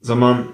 sag 0.01 0.17
mal, 0.17 0.47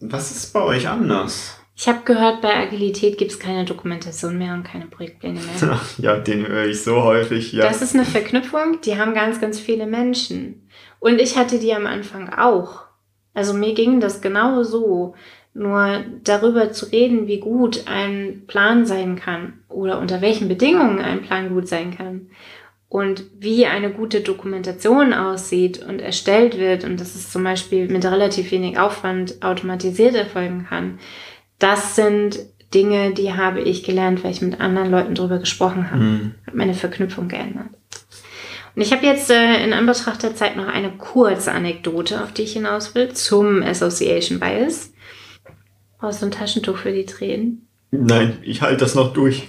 was 0.00 0.30
ist 0.30 0.52
bei 0.52 0.62
euch 0.62 0.88
anders? 0.88 1.58
Ich 1.80 1.86
habe 1.86 2.00
gehört, 2.04 2.40
bei 2.40 2.56
Agilität 2.56 3.18
gibt 3.18 3.30
es 3.30 3.38
keine 3.38 3.64
Dokumentation 3.64 4.36
mehr 4.36 4.54
und 4.54 4.64
keine 4.64 4.86
Projektpläne 4.86 5.38
mehr. 5.38 5.80
Ja, 5.98 6.18
den 6.18 6.48
höre 6.48 6.66
ich 6.66 6.82
so 6.82 7.04
häufig, 7.04 7.52
ja. 7.52 7.68
Das 7.68 7.82
ist 7.82 7.94
eine 7.94 8.04
Verknüpfung, 8.04 8.80
die 8.84 8.98
haben 8.98 9.14
ganz, 9.14 9.40
ganz 9.40 9.60
viele 9.60 9.86
Menschen. 9.86 10.68
Und 10.98 11.20
ich 11.20 11.36
hatte 11.36 11.60
die 11.60 11.72
am 11.72 11.86
Anfang 11.86 12.30
auch. 12.30 12.87
Also 13.38 13.54
mir 13.54 13.74
ging 13.74 14.00
das 14.00 14.20
genau 14.20 14.62
so. 14.62 15.14
Nur 15.54 16.04
darüber 16.24 16.72
zu 16.72 16.86
reden, 16.86 17.26
wie 17.26 17.40
gut 17.40 17.84
ein 17.86 18.42
Plan 18.46 18.86
sein 18.86 19.16
kann 19.16 19.54
oder 19.68 19.98
unter 19.98 20.20
welchen 20.20 20.46
Bedingungen 20.46 21.00
ein 21.00 21.22
Plan 21.22 21.48
gut 21.48 21.66
sein 21.66 21.96
kann 21.96 22.28
und 22.88 23.24
wie 23.38 23.66
eine 23.66 23.90
gute 23.90 24.20
Dokumentation 24.20 25.12
aussieht 25.12 25.82
und 25.82 26.00
erstellt 26.00 26.58
wird 26.58 26.84
und 26.84 27.00
dass 27.00 27.14
es 27.14 27.32
zum 27.32 27.42
Beispiel 27.42 27.88
mit 27.88 28.04
relativ 28.04 28.52
wenig 28.52 28.78
Aufwand 28.78 29.42
automatisiert 29.42 30.14
erfolgen 30.14 30.66
kann 30.68 30.98
das 31.58 31.96
sind 31.96 32.38
Dinge, 32.74 33.12
die 33.12 33.32
habe 33.32 33.60
ich 33.60 33.82
gelernt, 33.82 34.22
weil 34.22 34.30
ich 34.30 34.42
mit 34.42 34.60
anderen 34.60 34.90
Leuten 34.90 35.14
drüber 35.14 35.38
gesprochen 35.38 35.90
habe. 35.90 36.02
Mhm. 36.02 36.34
Hat 36.46 36.54
meine 36.54 36.74
Verknüpfung 36.74 37.28
geändert. 37.28 37.68
Und 38.78 38.84
ich 38.84 38.92
habe 38.92 39.04
jetzt 39.04 39.28
äh, 39.28 39.64
in 39.64 39.72
Anbetracht 39.72 40.22
der 40.22 40.36
Zeit 40.36 40.56
noch 40.56 40.68
eine 40.68 40.92
kurze 40.92 41.50
Anekdote, 41.50 42.22
auf 42.22 42.32
die 42.32 42.42
ich 42.42 42.52
hinaus 42.52 42.94
will, 42.94 43.12
zum 43.12 43.60
Association 43.60 44.38
Bias. 44.38 44.92
Brauchst 45.98 46.22
du 46.22 46.26
ein 46.26 46.30
Taschentuch 46.30 46.76
für 46.76 46.92
die 46.92 47.04
Tränen? 47.04 47.66
Nein, 47.90 48.38
ich 48.42 48.62
halte 48.62 48.76
das 48.76 48.94
noch 48.94 49.12
durch. 49.12 49.48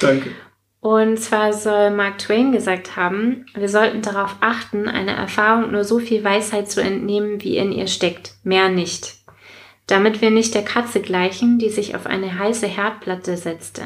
Danke. 0.00 0.32
Und 0.80 1.18
zwar 1.18 1.52
soll 1.52 1.92
Mark 1.92 2.18
Twain 2.18 2.50
gesagt 2.50 2.96
haben, 2.96 3.46
wir 3.54 3.68
sollten 3.68 4.02
darauf 4.02 4.34
achten, 4.40 4.88
einer 4.88 5.12
Erfahrung 5.12 5.70
nur 5.70 5.84
so 5.84 6.00
viel 6.00 6.24
Weisheit 6.24 6.68
zu 6.68 6.82
entnehmen, 6.82 7.40
wie 7.44 7.56
in 7.56 7.70
ihr 7.70 7.86
steckt, 7.86 8.32
mehr 8.42 8.68
nicht 8.68 9.20
damit 9.90 10.20
wir 10.20 10.30
nicht 10.30 10.54
der 10.54 10.62
Katze 10.62 11.00
gleichen, 11.00 11.58
die 11.58 11.68
sich 11.68 11.96
auf 11.96 12.06
eine 12.06 12.38
heiße 12.38 12.66
Herdplatte 12.66 13.36
setzte. 13.36 13.82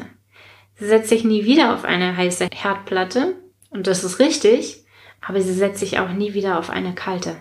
Sie 0.75 0.85
setzt 0.85 1.09
sich 1.09 1.23
nie 1.23 1.45
wieder 1.45 1.73
auf 1.73 1.83
eine 1.83 2.15
heiße 2.15 2.49
Herdplatte, 2.53 3.33
und 3.75 3.87
das 3.87 4.03
ist 4.03 4.19
richtig, 4.19 4.85
aber 5.21 5.41
sie 5.41 5.53
setzt 5.53 5.79
sich 5.79 5.99
auch 5.99 6.11
nie 6.11 6.33
wieder 6.33 6.57
auf 6.57 6.69
eine 6.69 6.95
kalte. 6.95 7.35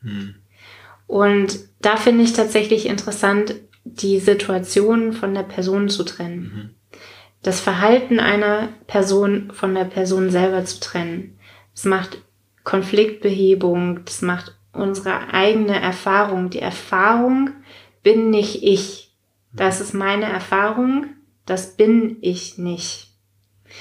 Hm. 0.00 0.36
Und 1.06 1.58
da 1.80 1.96
finde 1.96 2.24
ich 2.24 2.32
tatsächlich 2.32 2.86
interessant, 2.86 3.54
die 3.84 4.18
Situation 4.18 5.12
von 5.12 5.34
der 5.34 5.42
Person 5.42 5.88
zu 5.88 6.02
trennen. 6.02 6.40
Mhm. 6.40 6.70
Das 7.42 7.60
Verhalten 7.60 8.18
einer 8.18 8.70
Person 8.88 9.52
von 9.52 9.74
der 9.74 9.84
Person 9.84 10.30
selber 10.30 10.64
zu 10.64 10.80
trennen. 10.80 11.38
Das 11.74 11.84
macht 11.84 12.18
Konfliktbehebung, 12.64 14.04
das 14.04 14.22
macht 14.22 14.56
unsere 14.72 15.32
eigene 15.32 15.80
Erfahrung, 15.80 16.50
die 16.50 16.58
Erfahrung, 16.58 17.50
bin 18.02 18.30
nicht 18.30 18.64
ich. 18.64 19.14
Das 19.52 19.80
ist 19.80 19.94
meine 19.94 20.26
Erfahrung, 20.26 21.06
das 21.44 21.76
bin 21.76 22.16
ich 22.22 22.58
nicht. 22.58 23.12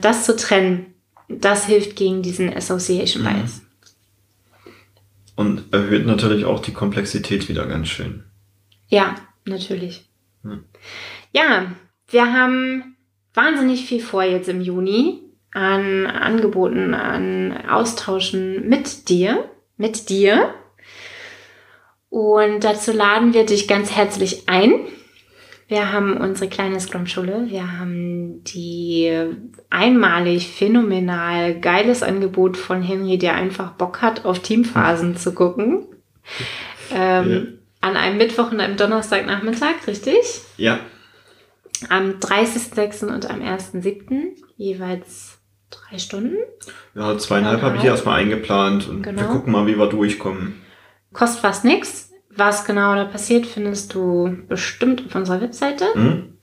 Das 0.02 0.26
zu 0.26 0.36
trennen, 0.36 0.95
das 1.28 1.65
hilft 1.65 1.95
gegen 1.95 2.21
diesen 2.21 2.55
Association 2.55 3.23
mhm. 3.23 3.28
Bias. 3.28 3.61
Und 5.36 5.73
erhöht 5.73 6.05
natürlich 6.05 6.45
auch 6.45 6.61
die 6.61 6.73
Komplexität 6.73 7.49
wieder 7.49 7.65
ganz 7.65 7.89
schön. 7.89 8.23
Ja, 8.88 9.15
natürlich. 9.45 10.05
Ja, 10.43 10.59
ja 11.34 11.71
wir 12.07 12.32
haben 12.32 12.95
wahnsinnig 13.34 13.86
viel 13.86 14.01
vor 14.01 14.23
jetzt 14.23 14.47
im 14.47 14.61
Juni 14.61 15.21
an 15.51 16.05
Angeboten, 16.05 16.93
an 16.93 17.65
Austauschen 17.67 18.67
mit 18.67 19.09
dir, 19.09 19.49
mit 19.78 20.09
dir. 20.09 20.53
Und 22.09 22.63
dazu 22.63 22.91
laden 22.91 23.34
wir 23.34 23.45
dich 23.45 23.67
ganz 23.67 23.91
herzlich 23.91 24.47
ein. 24.47 24.88
Wir 25.68 25.91
haben 25.91 26.18
unsere 26.18 26.47
kleine 26.47 26.80
Scrum-Schule. 26.80 27.47
Wir 27.49 27.80
haben 27.80 28.43
die 28.43 29.11
einmalig 29.72 30.47
phänomenal 30.49 31.59
geiles 31.59 32.03
Angebot 32.03 32.55
von 32.55 32.84
Henry, 32.84 33.18
der 33.18 33.34
einfach 33.36 33.72
Bock 33.72 34.01
hat, 34.01 34.26
auf 34.26 34.39
Teamphasen 34.39 35.18
zu 35.18 35.34
gucken. 35.34 35.88
Ähm, 36.93 37.32
ja. 37.32 37.41
An 37.82 37.97
einem 37.97 38.18
Mittwoch 38.18 38.51
und 38.51 38.59
einem 38.59 38.78
Donnerstagnachmittag, 38.78 39.88
richtig? 39.88 40.41
Ja. 40.57 40.80
Am 41.89 42.20
30.06. 42.20 43.05
und 43.07 43.30
am 43.30 43.41
1.07. 43.41 44.36
jeweils 44.57 45.39
drei 45.72 45.97
Stunden. 45.97 46.38
Ja, 46.93 47.18
zweieinhalb 47.18 47.61
habe 47.61 47.78
ich 47.78 47.84
erstmal 47.84 48.20
eingeplant 48.20 48.88
und 48.88 49.01
genau. 49.01 49.22
wir 49.22 49.28
gucken 49.28 49.51
mal, 49.51 49.66
wie 49.68 49.78
wir 49.78 49.88
durchkommen. 49.88 50.61
Kostet 51.11 51.41
fast 51.41 51.66
nichts. 51.66 52.05
Was 52.36 52.66
genau 52.66 52.96
da 52.96 53.06
passiert, 53.06 53.46
findest 53.46 53.94
du 53.94 54.38
bestimmt 54.48 55.06
auf 55.06 55.16
unserer 55.16 55.42
Webseite. 55.42 55.86
Mhm. 55.96 56.38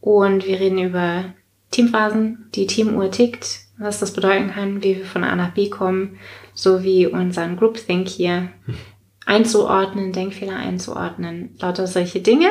Und 0.00 0.46
wir 0.46 0.60
reden 0.60 0.78
über 0.78 1.24
Teamphasen, 1.70 2.50
die 2.54 2.66
Teamuhr 2.66 3.10
tickt, 3.10 3.60
was 3.78 4.00
das 4.00 4.12
bedeuten 4.12 4.50
kann, 4.52 4.82
wie 4.82 4.98
wir 4.98 5.06
von 5.06 5.24
A 5.24 5.36
nach 5.36 5.54
B 5.54 5.70
kommen, 5.70 6.18
sowie 6.54 7.06
unseren 7.06 7.56
Groupthink 7.56 8.08
hier 8.08 8.50
einzuordnen, 9.26 10.12
Denkfehler 10.12 10.56
einzuordnen, 10.56 11.56
lauter 11.60 11.86
solche 11.86 12.20
Dinge. 12.20 12.50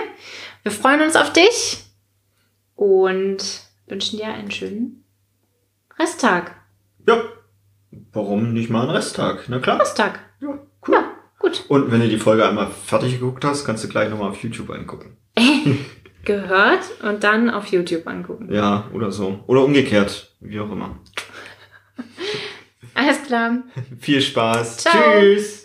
Wir 0.64 0.72
freuen 0.72 1.02
uns 1.02 1.16
auf 1.16 1.34
dich 1.34 1.84
und 2.76 3.38
wünschen 3.88 4.18
dir 4.18 4.28
einen 4.28 4.52
schönen 4.52 5.04
Resttag. 5.98 6.56
Ja, 7.08 7.22
warum 8.14 8.54
nicht 8.54 8.70
mal 8.70 8.84
einen 8.84 8.92
Resttag? 8.92 9.46
Na 9.50 9.60
klar. 9.60 9.82
Resttag. 9.82 10.20
Ja. 10.42 10.60
Gut. 11.40 11.64
Und 11.70 11.92
wenn 11.92 12.02
du 12.02 12.10
die 12.10 12.20
Folge 12.20 12.48
einmal 12.48 12.68
fertig 12.68 13.20
geguckt 13.20 13.44
hast, 13.46 13.66
kannst 13.66 13.84
du 13.84 13.88
gleich 13.88 14.10
nochmal 14.10 14.30
auf 14.30 14.44
YouTube 14.44 14.70
angucken. 14.70 15.18
Gehört 16.26 16.84
und 17.02 17.24
dann 17.24 17.50
auf 17.50 17.68
YouTube 17.68 18.06
angucken. 18.06 18.54
Ja, 18.54 18.90
oder 18.94 19.12
so. 19.12 19.40
Oder 19.48 19.64
umgekehrt, 19.64 20.36
wie 20.42 20.60
auch 20.60 20.70
immer. 20.70 21.00
Alles 22.94 23.24
klar. 23.24 23.64
Viel 24.00 24.22
Spaß. 24.22 24.78
Ciao. 24.78 24.94
Tschüss. 25.22 25.59